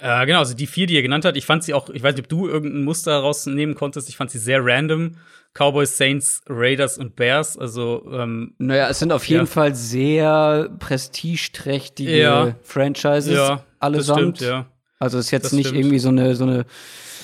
Äh, 0.00 0.26
genau, 0.26 0.38
also 0.40 0.54
die 0.54 0.66
vier, 0.68 0.86
die 0.86 0.94
ihr 0.94 1.02
genannt 1.02 1.24
habt, 1.24 1.36
ich 1.36 1.44
fand 1.46 1.64
sie 1.64 1.74
auch, 1.74 1.90
ich 1.90 2.02
weiß 2.02 2.14
nicht, 2.14 2.24
ob 2.24 2.28
du 2.28 2.46
irgendein 2.48 2.84
Muster 2.84 3.16
rausnehmen 3.18 3.74
konntest, 3.74 4.08
ich 4.08 4.16
fand 4.16 4.30
sie 4.30 4.38
sehr 4.38 4.64
random. 4.64 5.16
Cowboys, 5.54 5.96
Saints, 5.96 6.42
Raiders 6.48 6.98
und 6.98 7.16
Bears, 7.16 7.58
also 7.58 8.06
ähm, 8.12 8.54
Naja, 8.58 8.88
es 8.90 8.98
sind 9.00 9.10
auf 9.12 9.24
jeden 9.24 9.40
Ja. 9.40 9.46
Fall 9.46 9.74
sehr 9.74 10.68
prestigeträchtige 10.78 12.16
Ja. 12.18 12.54
Franchises 12.62 13.34
ja, 13.34 13.64
allesamt. 13.80 14.36
stimmt, 14.36 14.40
ja. 14.40 14.66
Also 15.00 15.18
es 15.18 15.26
ist 15.26 15.30
jetzt 15.30 15.44
Das 15.46 15.52
nicht 15.52 15.68
stimmt. 15.68 15.80
irgendwie 15.80 15.98
so 15.98 16.08
eine, 16.10 16.34
so 16.36 16.44
eine 16.44 16.64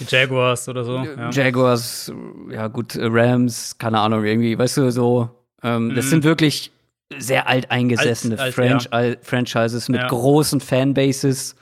Die 0.00 0.04
Jaguars 0.08 0.68
oder 0.68 0.84
so. 0.84 0.96
Ja. 0.98 1.30
Jaguars, 1.30 2.12
ja 2.50 2.66
gut, 2.68 2.96
äh, 2.96 3.04
Rams, 3.08 3.76
keine 3.78 4.00
Ahnung, 4.00 4.24
irgendwie, 4.24 4.58
weißt 4.58 4.78
du, 4.78 4.90
so. 4.90 5.28
Ähm, 5.62 5.94
Das 5.94 6.10
sind 6.10 6.24
wirklich 6.24 6.72
sehr 7.18 7.46
alteingesessene 7.48 8.34
Mhm. 8.36 8.40
Alt- 8.40 8.58
alt, 8.92 9.18
Franch 9.24 9.52
Franchises 9.52 9.88
mit 9.88 10.00
Ja. 10.00 10.08
großen 10.08 10.60
Fanbases. 10.60 11.54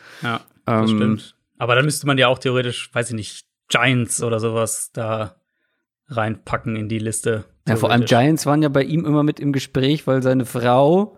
Ja, 0.66 0.82
das 0.82 0.90
Ähm, 0.90 0.96
stimmt. 0.96 1.36
Aber 1.58 1.74
dann 1.74 1.84
müsste 1.84 2.06
man 2.06 2.18
ja 2.18 2.28
auch 2.28 2.38
theoretisch, 2.38 2.90
weiß 2.92 3.10
ich 3.10 3.16
nicht, 3.16 3.46
Giants 3.68 4.22
oder 4.22 4.40
sowas 4.40 4.90
da 4.92 5.36
reinpacken 6.08 6.76
in 6.76 6.88
die 6.88 6.98
Liste. 6.98 7.44
Ja, 7.66 7.76
vor 7.76 7.90
allem. 7.90 8.04
Giants 8.04 8.46
waren 8.46 8.62
ja 8.62 8.68
bei 8.68 8.82
ihm 8.82 9.04
immer 9.04 9.22
mit 9.22 9.40
im 9.40 9.52
Gespräch, 9.52 10.06
weil 10.06 10.22
seine 10.22 10.44
Frau 10.44 11.16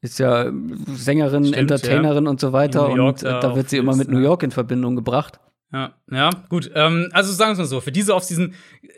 ist 0.00 0.18
ja 0.18 0.50
Sängerin, 0.86 1.44
Stimmt, 1.44 1.58
Entertainerin 1.58 2.26
und 2.26 2.40
so 2.40 2.52
weiter. 2.52 2.88
Und 2.88 3.22
äh, 3.22 3.24
da 3.24 3.40
da 3.40 3.56
wird 3.56 3.70
sie 3.70 3.76
immer 3.76 3.94
mit 3.94 4.08
New 4.08 4.18
ja. 4.18 4.24
York 4.24 4.42
in 4.42 4.50
Verbindung 4.50 4.96
gebracht. 4.96 5.38
Ja, 5.72 5.94
ja, 6.10 6.30
gut. 6.50 6.70
Ähm, 6.74 7.08
also 7.12 7.32
sagen 7.32 7.50
wir 7.50 7.52
es 7.52 7.58
mal 7.58 7.64
so, 7.64 7.80
für 7.80 7.92
diese 7.92 8.14
Offseason, 8.14 8.54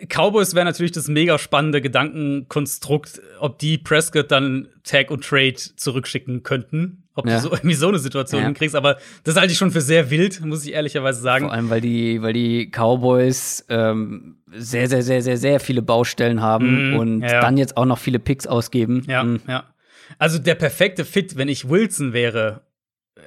Cowboys 0.09 0.55
wäre 0.55 0.65
natürlich 0.65 0.91
das 0.91 1.07
mega 1.07 1.39
spannende 1.39 1.81
Gedankenkonstrukt, 1.81 3.21
ob 3.39 3.59
die 3.59 3.79
Prescott 3.79 4.33
dann 4.33 4.69
Tag 4.83 5.11
und 5.11 5.23
Trade 5.25 5.55
zurückschicken 5.55 6.43
könnten. 6.43 7.04
Ob 7.15 7.27
Ja. 7.29 7.37
du 7.37 7.43
so 7.43 7.53
irgendwie 7.53 7.75
so 7.75 7.89
eine 7.89 7.99
Situation 7.99 8.41
Ja. 8.41 8.47
hinkriegst, 8.47 8.75
aber 8.75 8.99
das 9.23 9.37
halte 9.37 9.53
ich 9.53 9.59
schon 9.59 9.71
für 9.71 9.81
sehr 9.81 10.11
wild, 10.11 10.45
muss 10.45 10.65
ich 10.67 10.73
ehrlicherweise 10.73 11.21
sagen. 11.21 11.47
Vor 11.47 11.55
allem, 11.55 11.71
weil 11.71 11.81
die, 11.81 12.21
weil 12.23 12.33
die 12.33 12.71
Cowboys 12.71 13.65
ähm, 13.69 14.39
sehr, 14.53 14.89
sehr, 14.89 15.03
sehr, 15.03 15.23
sehr, 15.23 15.37
sehr 15.37 15.61
viele 15.61 15.83
Baustellen 15.83 16.41
haben 16.43 16.89
Mhm, 16.91 16.95
und 16.99 17.21
ja, 17.23 17.41
dann 17.41 17.57
jetzt 17.57 17.77
auch 17.77 17.87
noch 17.87 17.99
viele 17.99 18.19
Picks 18.19 18.47
ausgeben. 18.47 19.05
Ja, 19.09 19.23
Mhm. 19.25 19.41
ja. 19.47 19.65
Also 20.19 20.39
der 20.39 20.55
perfekte 20.55 21.05
Fit, 21.05 21.37
wenn 21.37 21.49
ich 21.49 21.69
Wilson 21.69 22.13
wäre, 22.13 22.63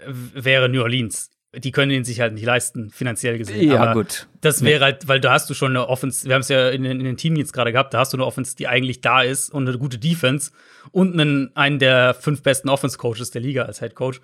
wäre 0.06 0.70
New 0.70 0.82
Orleans. 0.82 1.32
Die 1.56 1.72
können 1.72 1.92
ihn 1.92 2.04
sich 2.04 2.20
halt 2.20 2.34
nicht 2.34 2.46
leisten, 2.46 2.90
finanziell 2.90 3.38
gesehen. 3.38 3.70
Ja, 3.72 3.80
Aber 3.82 3.94
gut. 3.94 4.28
Das 4.42 4.64
wäre 4.64 4.84
halt, 4.84 5.08
weil 5.08 5.22
da 5.22 5.32
hast 5.32 5.50
du 5.50 5.54
schon 5.54 5.72
eine 5.72 5.88
Offense, 5.88 6.28
wir 6.28 6.34
haben 6.36 6.42
es 6.42 6.50
ja 6.50 6.70
in, 6.70 6.84
den- 6.84 7.00
in 7.00 7.06
den 7.06 7.16
Team 7.18 7.36
jetzt 7.38 7.54
gerade 7.54 7.72
gehabt, 7.72 7.94
da 7.94 8.00
hast 8.00 8.12
du 8.14 8.18
eine 8.18 8.26
Offense, 8.26 8.56
die 8.56 8.68
eigentlich 8.68 9.00
da 9.02 9.22
ist 9.22 9.50
und 9.54 9.68
eine 9.68 9.78
gute 9.78 9.98
Defense 9.98 10.52
und 10.92 11.14
einen, 11.14 11.56
einen 11.56 11.80
der 11.80 12.14
fünf 12.14 12.44
besten 12.44 12.68
Offense-Coaches 12.70 13.32
der 13.32 13.42
Liga 13.42 13.64
als 13.64 13.80
Head 13.80 13.96
Coach. 13.96 14.20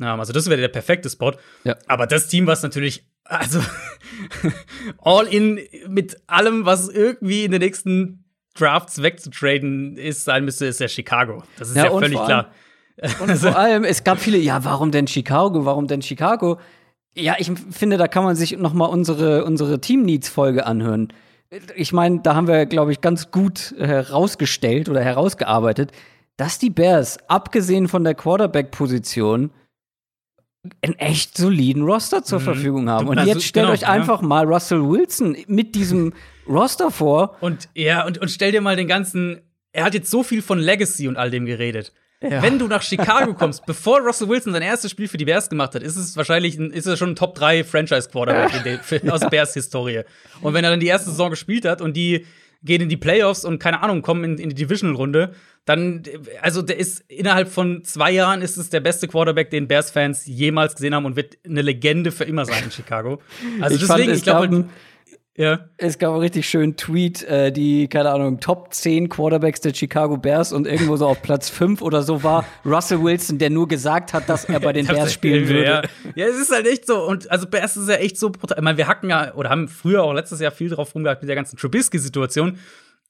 Ähm, 0.00 0.20
also 0.20 0.32
das 0.34 0.48
wäre 0.50 0.60
der 0.60 0.68
perfekte 0.68 1.08
Spot. 1.08 1.32
Ja. 1.64 1.76
Aber 1.88 2.06
das 2.06 2.28
Team, 2.28 2.46
was 2.46 2.62
natürlich, 2.62 3.06
also 3.24 3.60
all 4.98 5.26
in 5.26 5.60
mit 5.88 6.16
allem, 6.26 6.64
was 6.66 6.88
irgendwie 6.88 7.44
in 7.44 7.52
den 7.52 7.60
nächsten 7.62 8.24
Drafts 8.54 9.02
wegzutraden 9.02 9.96
ist, 9.96 10.24
sein 10.24 10.44
müsste, 10.44 10.66
ist 10.66 10.80
ja 10.80 10.88
Chicago. 10.88 11.42
Das 11.58 11.68
ist 11.70 11.76
Ja, 11.76 11.84
ja, 11.86 11.90
völlig 11.98 12.18
klar. 12.22 12.52
Und 13.20 13.36
vor 13.36 13.56
allem, 13.56 13.84
es 13.84 14.04
gab 14.04 14.18
viele, 14.18 14.38
ja, 14.38 14.64
warum 14.64 14.90
denn 14.90 15.06
Chicago? 15.06 15.64
Warum 15.64 15.86
denn 15.86 16.02
Chicago? 16.02 16.58
Ja, 17.14 17.36
ich 17.38 17.50
finde, 17.70 17.96
da 17.96 18.08
kann 18.08 18.24
man 18.24 18.36
sich 18.36 18.56
noch 18.56 18.72
mal 18.72 18.86
unsere, 18.86 19.44
unsere 19.44 19.80
Team-Needs-Folge 19.80 20.66
anhören. 20.66 21.12
Ich 21.74 21.92
meine, 21.92 22.20
da 22.20 22.34
haben 22.34 22.48
wir, 22.48 22.66
glaube 22.66 22.92
ich, 22.92 23.00
ganz 23.00 23.30
gut 23.30 23.74
herausgestellt 23.78 24.88
oder 24.88 25.02
herausgearbeitet, 25.02 25.92
dass 26.36 26.58
die 26.58 26.70
Bears, 26.70 27.18
abgesehen 27.28 27.88
von 27.88 28.04
der 28.04 28.14
Quarterback-Position, 28.14 29.50
einen 30.82 30.94
echt 30.94 31.36
soliden 31.36 31.82
Roster 31.82 32.24
zur 32.24 32.40
Verfügung 32.40 32.90
haben. 32.90 33.08
Und 33.08 33.18
Also, 33.18 33.30
jetzt 33.30 33.44
stellt 33.44 33.66
genau, 33.66 33.74
euch 33.74 33.82
ja. 33.82 33.88
einfach 33.88 34.20
mal 34.20 34.44
Russell 34.44 34.82
Wilson 34.82 35.36
mit 35.46 35.74
diesem 35.74 36.12
Roster 36.48 36.90
vor. 36.90 37.36
Und 37.40 37.68
ja, 37.74 38.04
und, 38.04 38.18
und 38.18 38.30
stell 38.30 38.52
dir 38.52 38.60
mal 38.60 38.76
den 38.76 38.88
ganzen, 38.88 39.40
er 39.72 39.84
hat 39.84 39.94
jetzt 39.94 40.10
so 40.10 40.22
viel 40.22 40.42
von 40.42 40.58
Legacy 40.58 41.08
und 41.08 41.16
all 41.16 41.30
dem 41.30 41.46
geredet. 41.46 41.92
Ja. 42.22 42.42
Wenn 42.42 42.58
du 42.58 42.66
nach 42.66 42.80
Chicago 42.82 43.34
kommst, 43.34 43.66
bevor 43.66 44.00
Russell 44.00 44.28
Wilson 44.28 44.52
sein 44.54 44.62
erstes 44.62 44.90
Spiel 44.90 45.06
für 45.06 45.18
die 45.18 45.26
Bears 45.26 45.50
gemacht 45.50 45.74
hat, 45.74 45.82
ist 45.82 45.96
es 45.96 46.16
wahrscheinlich 46.16 46.56
ein, 46.58 46.70
ist 46.70 46.86
er 46.86 46.96
schon 46.96 47.10
ein 47.10 47.16
Top 47.16 47.34
3 47.34 47.62
Franchise 47.62 48.08
Quarterback 48.10 48.82
für- 48.84 49.12
aus 49.12 49.20
Bears 49.28 49.52
Historie. 49.52 50.00
Und 50.40 50.54
wenn 50.54 50.64
er 50.64 50.70
dann 50.70 50.80
die 50.80 50.86
erste 50.86 51.10
Saison 51.10 51.28
gespielt 51.30 51.66
hat 51.66 51.82
und 51.82 51.94
die 51.94 52.24
gehen 52.62 52.80
in 52.80 52.88
die 52.88 52.96
Playoffs 52.96 53.44
und 53.44 53.58
keine 53.58 53.82
Ahnung, 53.82 54.00
kommen 54.00 54.24
in, 54.24 54.38
in 54.38 54.48
die 54.48 54.54
Divisional-Runde, 54.54 55.34
dann, 55.66 56.02
also 56.40 56.62
der 56.62 56.78
ist 56.78 57.04
innerhalb 57.08 57.48
von 57.48 57.84
zwei 57.84 58.12
Jahren 58.12 58.40
ist 58.40 58.56
es 58.56 58.70
der 58.70 58.80
beste 58.80 59.08
Quarterback, 59.08 59.50
den 59.50 59.68
Bears-Fans 59.68 60.24
jemals 60.26 60.74
gesehen 60.74 60.94
haben 60.94 61.04
und 61.04 61.16
wird 61.16 61.36
eine 61.44 61.60
Legende 61.60 62.12
für 62.12 62.24
immer 62.24 62.46
sein 62.46 62.64
in 62.64 62.70
Chicago. 62.70 63.20
Also 63.60 63.74
Ich 63.74 63.82
deswegen, 63.82 64.04
fand, 64.06 64.16
ich 64.16 64.22
glaube, 64.22 64.68
ja. 65.36 65.68
Es 65.76 65.98
gab 65.98 66.12
einen 66.12 66.20
richtig 66.20 66.48
schönen 66.48 66.76
Tweet, 66.76 67.22
äh, 67.24 67.52
die, 67.52 67.88
keine 67.88 68.10
Ahnung, 68.10 68.40
Top 68.40 68.72
10 68.72 69.08
Quarterbacks 69.08 69.60
der 69.60 69.74
Chicago 69.74 70.16
Bears 70.16 70.52
und 70.52 70.66
irgendwo 70.66 70.96
so 70.96 71.06
auf 71.06 71.22
Platz 71.22 71.48
5 71.50 71.82
oder 71.82 72.02
so 72.02 72.22
war 72.22 72.44
Russell 72.64 73.02
Wilson, 73.02 73.38
der 73.38 73.50
nur 73.50 73.68
gesagt 73.68 74.12
hat, 74.12 74.28
dass 74.28 74.46
er 74.46 74.60
bei 74.60 74.72
den 74.72 74.86
Bears 74.88 75.12
spielen 75.12 75.48
würde. 75.48 75.64
Ja. 75.64 75.82
ja, 76.14 76.26
es 76.26 76.36
ist 76.36 76.50
halt 76.50 76.66
echt 76.66 76.86
so. 76.86 77.06
Und 77.06 77.30
also 77.30 77.46
Bears 77.46 77.76
ist 77.76 77.88
ja 77.88 77.96
echt 77.96 78.18
so 78.18 78.30
brutal. 78.30 78.56
Ich 78.58 78.64
meine, 78.64 78.78
wir 78.78 78.88
hacken 78.88 79.10
ja 79.10 79.34
oder 79.34 79.50
haben 79.50 79.68
früher 79.68 80.02
auch 80.02 80.12
letztes 80.12 80.40
Jahr 80.40 80.52
viel 80.52 80.70
drauf 80.70 80.94
rumgehabt 80.94 81.22
mit 81.22 81.28
der 81.28 81.36
ganzen 81.36 81.56
Trubisky-Situation. 81.56 82.58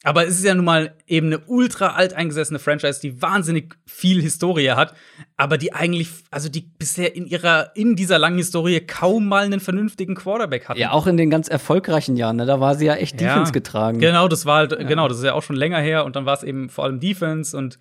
Aber 0.03 0.27
es 0.27 0.39
ist 0.39 0.45
ja 0.45 0.55
nun 0.55 0.65
mal 0.65 0.95
eben 1.07 1.29
eine 1.29 1.39
ultra 1.47 1.89
alteingesessene 1.89 2.59
Franchise, 2.59 3.01
die 3.01 3.21
wahnsinnig 3.23 3.75
viel 3.87 4.21
Historie 4.23 4.71
hat, 4.71 4.95
aber 5.37 5.59
die 5.59 5.73
eigentlich, 5.73 6.11
also 6.31 6.49
die 6.49 6.61
bisher 6.61 7.17
in 7.17 7.27
ihrer, 7.27 7.75
in 7.75 7.97
dieser 7.97 8.19
langen 8.19 8.37
Historie 8.37 8.81
kaum 8.81 9.27
mal 9.27 9.45
einen 9.45 9.59
vernünftigen 9.59 10.15
Quarterback 10.15 10.69
hatten. 10.69 10.79
Ja, 10.79 10.93
auch 10.93 11.07
in 11.07 11.17
den 11.17 11.31
ganz 11.31 11.49
erfolgreichen 11.49 12.17
Jahren, 12.17 12.37
ne? 12.37 12.47
da 12.47 12.61
war 12.61 12.75
sie 12.75 12.87
ja 12.87 12.95
echt 12.95 13.21
Ja. 13.21 13.29
Defense 13.29 13.53
getragen. 13.53 13.99
Genau, 13.99 14.29
das 14.29 14.47
war 14.47 14.59
halt, 14.59 14.79
genau, 14.87 15.09
das 15.09 15.19
ist 15.19 15.25
ja 15.25 15.33
auch 15.33 15.43
schon 15.43 15.57
länger 15.57 15.79
her 15.81 16.05
und 16.05 16.15
dann 16.15 16.27
war 16.27 16.35
es 16.35 16.43
eben 16.43 16.69
vor 16.69 16.85
allem 16.85 17.01
Defense 17.01 17.57
und 17.57 17.79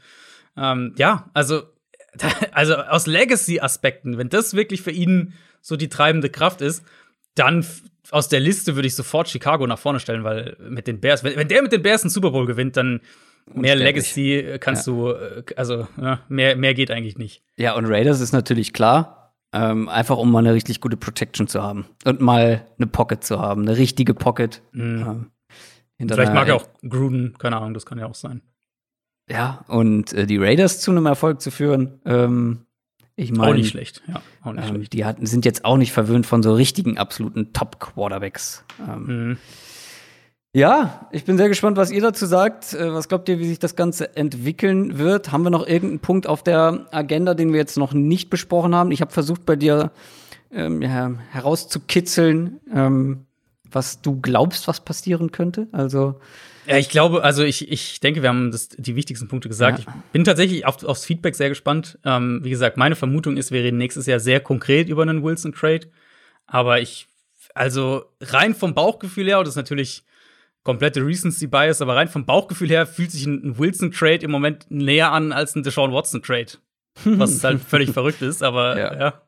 ähm, 0.57 0.95
ja, 0.97 1.29
also, 1.33 1.63
also 2.53 2.75
aus 2.75 3.07
Legacy-Aspekten, 3.07 4.17
wenn 4.17 4.29
das 4.29 4.53
wirklich 4.55 4.81
für 4.81 4.91
ihn 4.91 5.33
so 5.61 5.75
die 5.75 5.89
treibende 5.89 6.29
Kraft 6.29 6.61
ist, 6.61 6.83
dann 7.35 7.65
aus 8.11 8.27
der 8.29 8.39
Liste 8.39 8.75
würde 8.75 8.87
ich 8.87 8.95
sofort 8.95 9.27
Chicago 9.29 9.65
nach 9.67 9.79
vorne 9.79 9.99
stellen, 9.99 10.23
weil 10.23 10.57
mit 10.69 10.87
den 10.87 10.99
Bears, 10.99 11.23
wenn, 11.23 11.35
wenn 11.35 11.47
der 11.47 11.61
mit 11.61 11.71
den 11.71 11.81
Bears 11.81 12.03
einen 12.03 12.09
Super 12.11 12.31
Bowl 12.31 12.45
gewinnt, 12.45 12.77
dann 12.77 13.01
mehr. 13.53 13.75
Legacy 13.75 14.57
kannst 14.59 14.87
du, 14.87 15.09
äh, 15.11 15.43
also 15.55 15.87
ja, 16.01 16.19
mehr, 16.29 16.55
mehr 16.55 16.73
geht 16.73 16.91
eigentlich 16.91 17.17
nicht. 17.17 17.43
Ja, 17.57 17.75
und 17.75 17.85
Raiders 17.85 18.19
ist 18.21 18.31
natürlich 18.31 18.73
klar, 18.73 19.33
ähm, 19.53 19.87
einfach 19.89 20.17
um 20.17 20.31
mal 20.31 20.39
eine 20.39 20.53
richtig 20.53 20.81
gute 20.81 20.97
Protection 20.97 21.47
zu 21.47 21.61
haben 21.63 21.85
und 22.05 22.21
mal 22.21 22.65
eine 22.77 22.87
Pocket 22.87 23.23
zu 23.23 23.39
haben, 23.39 23.61
eine 23.63 23.77
richtige 23.77 24.13
Pocket. 24.13 24.61
Ähm, 24.73 25.31
Mhm. 25.97 26.09
Vielleicht 26.09 26.19
einer- 26.31 26.33
mag 26.33 26.47
er 26.49 26.55
auch 26.57 26.67
Gruden, 26.89 27.37
keine 27.37 27.55
Ahnung, 27.55 27.73
das 27.73 27.85
kann 27.85 27.97
ja 27.97 28.05
auch 28.05 28.15
sein. 28.15 28.41
Ja, 29.31 29.63
und 29.69 30.11
äh, 30.13 30.27
die 30.27 30.37
Raiders 30.37 30.81
zu 30.81 30.91
einem 30.91 31.05
Erfolg 31.05 31.39
zu 31.41 31.51
führen, 31.51 32.01
ähm, 32.05 32.65
ich 33.15 33.31
meine, 33.31 33.51
auch 33.51 33.55
nicht 33.55 33.69
schlecht, 33.69 34.03
ja, 34.07 34.21
auch 34.43 34.53
nicht 34.53 34.67
ähm, 34.67 34.75
schlecht. 34.75 34.93
die 34.93 35.05
hatten, 35.05 35.25
sind 35.25 35.45
jetzt 35.45 35.63
auch 35.65 35.77
nicht 35.77 35.91
verwöhnt 35.91 36.25
von 36.25 36.43
so 36.43 36.53
richtigen 36.53 36.97
absoluten 36.97 37.53
Top-Quarterbacks. 37.53 38.63
Ähm, 38.79 39.05
Mhm. 39.05 39.37
Ja, 40.53 41.09
ich 41.11 41.25
bin 41.25 41.35
sehr 41.35 41.49
gespannt, 41.49 41.75
was 41.75 41.91
ihr 41.91 42.01
dazu 42.01 42.25
sagt. 42.25 42.73
Äh, 42.73 42.93
Was 42.93 43.09
glaubt 43.09 43.27
ihr, 43.27 43.39
wie 43.39 43.45
sich 43.47 43.59
das 43.59 43.75
Ganze 43.75 44.15
entwickeln 44.15 44.97
wird? 44.97 45.33
Haben 45.33 45.43
wir 45.43 45.49
noch 45.49 45.67
irgendeinen 45.67 45.99
Punkt 45.99 46.27
auf 46.27 46.43
der 46.43 46.85
Agenda, 46.91 47.33
den 47.33 47.51
wir 47.51 47.59
jetzt 47.59 47.77
noch 47.77 47.91
nicht 47.91 48.29
besprochen 48.29 48.73
haben? 48.73 48.91
Ich 48.91 49.01
habe 49.01 49.11
versucht, 49.11 49.45
bei 49.45 49.57
dir 49.57 49.91
ähm, 50.53 50.81
ja, 50.81 51.11
herauszukitzeln, 51.31 52.61
ähm, 52.73 53.25
was 53.69 54.01
du 54.01 54.21
glaubst, 54.21 54.69
was 54.69 54.79
passieren 54.79 55.33
könnte. 55.33 55.67
Also, 55.73 56.21
Ja, 56.67 56.77
ich 56.77 56.89
glaube, 56.89 57.23
also 57.23 57.43
ich, 57.43 57.71
ich 57.71 57.99
denke, 57.99 58.21
wir 58.21 58.29
haben 58.29 58.51
das, 58.51 58.69
die 58.69 58.95
wichtigsten 58.95 59.27
Punkte 59.27 59.49
gesagt. 59.49 59.79
Ja. 59.79 59.93
Ich 59.95 60.11
bin 60.11 60.23
tatsächlich 60.23 60.65
auf, 60.65 60.83
aufs 60.83 61.05
Feedback 61.05 61.35
sehr 61.35 61.49
gespannt. 61.49 61.99
Ähm, 62.03 62.39
wie 62.43 62.49
gesagt, 62.49 62.77
meine 62.77 62.95
Vermutung 62.95 63.37
ist, 63.37 63.51
wir 63.51 63.61
reden 63.61 63.77
nächstes 63.77 64.05
Jahr 64.05 64.19
sehr 64.19 64.39
konkret 64.39 64.89
über 64.89 65.03
einen 65.03 65.23
Wilson-Trade. 65.23 65.87
Aber 66.47 66.79
ich, 66.79 67.07
also 67.53 68.05
rein 68.21 68.55
vom 68.55 68.73
Bauchgefühl 68.73 69.27
her, 69.27 69.39
und 69.39 69.45
das 69.45 69.53
ist 69.53 69.57
natürlich 69.57 70.03
komplette 70.63 71.05
Recency-Bias, 71.05 71.81
aber 71.81 71.95
rein 71.95 72.07
vom 72.07 72.25
Bauchgefühl 72.25 72.69
her 72.69 72.87
fühlt 72.87 73.11
sich 73.11 73.25
ein, 73.25 73.57
Wilson-Trade 73.57 74.25
im 74.25 74.31
Moment 74.31 74.65
näher 74.69 75.11
an 75.11 75.31
als 75.31 75.55
ein 75.55 75.63
Deshaun 75.63 75.91
Watson-Trade. 75.91 76.53
Was 77.03 77.43
halt 77.43 77.61
völlig 77.61 77.91
verrückt 77.91 78.21
ist, 78.21 78.41
aber 78.41 78.79
ja. 78.79 79.21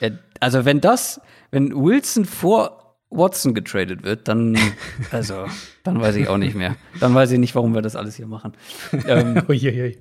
ja, 0.00 0.10
also 0.40 0.64
wenn 0.64 0.80
das, 0.80 1.20
wenn 1.50 1.74
Wilson 1.74 2.24
vor 2.24 2.87
Watson 3.10 3.54
getradet 3.54 4.04
wird, 4.04 4.28
dann, 4.28 4.56
also, 5.10 5.46
dann 5.82 6.00
weiß 6.00 6.16
ich 6.16 6.28
auch 6.28 6.36
nicht 6.36 6.54
mehr. 6.54 6.76
Dann 7.00 7.14
weiß 7.14 7.30
ich 7.32 7.38
nicht, 7.38 7.54
warum 7.54 7.74
wir 7.74 7.80
das 7.80 7.96
alles 7.96 8.16
hier 8.16 8.26
machen. 8.26 8.52
ähm, 9.06 9.42
Uiuiui. 9.48 9.98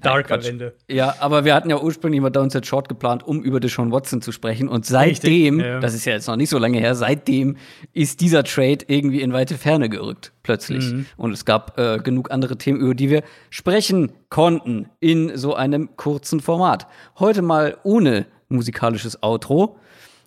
Darker 0.00 0.36
Quatsch. 0.36 0.46
Wende. 0.46 0.74
Ja, 0.88 1.16
aber 1.20 1.44
wir 1.44 1.54
hatten 1.54 1.68
ja 1.68 1.78
ursprünglich 1.78 2.20
mal 2.20 2.30
Downset 2.30 2.66
Short 2.66 2.88
geplant, 2.88 3.22
um 3.26 3.42
über 3.42 3.60
Deshaun 3.60 3.92
Watson 3.92 4.22
zu 4.22 4.32
sprechen. 4.32 4.68
Und 4.68 4.86
seitdem, 4.86 5.60
ja. 5.60 5.80
das 5.80 5.94
ist 5.94 6.06
ja 6.06 6.14
jetzt 6.14 6.28
noch 6.28 6.36
nicht 6.36 6.48
so 6.48 6.58
lange 6.58 6.78
her, 6.78 6.94
seitdem 6.94 7.56
ist 7.92 8.20
dieser 8.22 8.42
Trade 8.42 8.78
irgendwie 8.86 9.20
in 9.20 9.34
weite 9.34 9.58
Ferne 9.58 9.90
gerückt, 9.90 10.32
plötzlich. 10.42 10.92
Mhm. 10.92 11.06
Und 11.18 11.32
es 11.32 11.44
gab 11.44 11.78
äh, 11.78 11.98
genug 11.98 12.30
andere 12.30 12.56
Themen, 12.56 12.80
über 12.80 12.94
die 12.94 13.10
wir 13.10 13.22
sprechen 13.50 14.12
konnten 14.30 14.88
in 15.00 15.36
so 15.36 15.54
einem 15.54 15.96
kurzen 15.96 16.40
Format. 16.40 16.86
Heute 17.18 17.42
mal 17.42 17.76
ohne 17.82 18.26
musikalisches 18.48 19.22
Outro. 19.22 19.78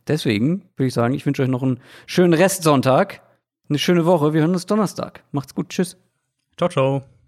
Deswegen 0.10 0.64
würde 0.76 0.88
ich 0.88 0.94
sagen, 0.94 1.14
ich 1.14 1.26
wünsche 1.26 1.44
euch 1.44 1.50
noch 1.50 1.64
einen 1.64 1.80
schönen 2.08 2.34
Restsonntag, 2.34 3.22
eine 3.70 3.78
schöne 3.78 4.06
Woche. 4.06 4.34
Wir 4.34 4.42
hören 4.42 4.54
uns 4.54 4.66
Donnerstag. 4.66 5.24
Macht's 5.32 5.56
gut. 5.56 5.70
Tschüss. 5.70 5.98
Ciao, 6.58 6.68
ciao. 6.68 7.19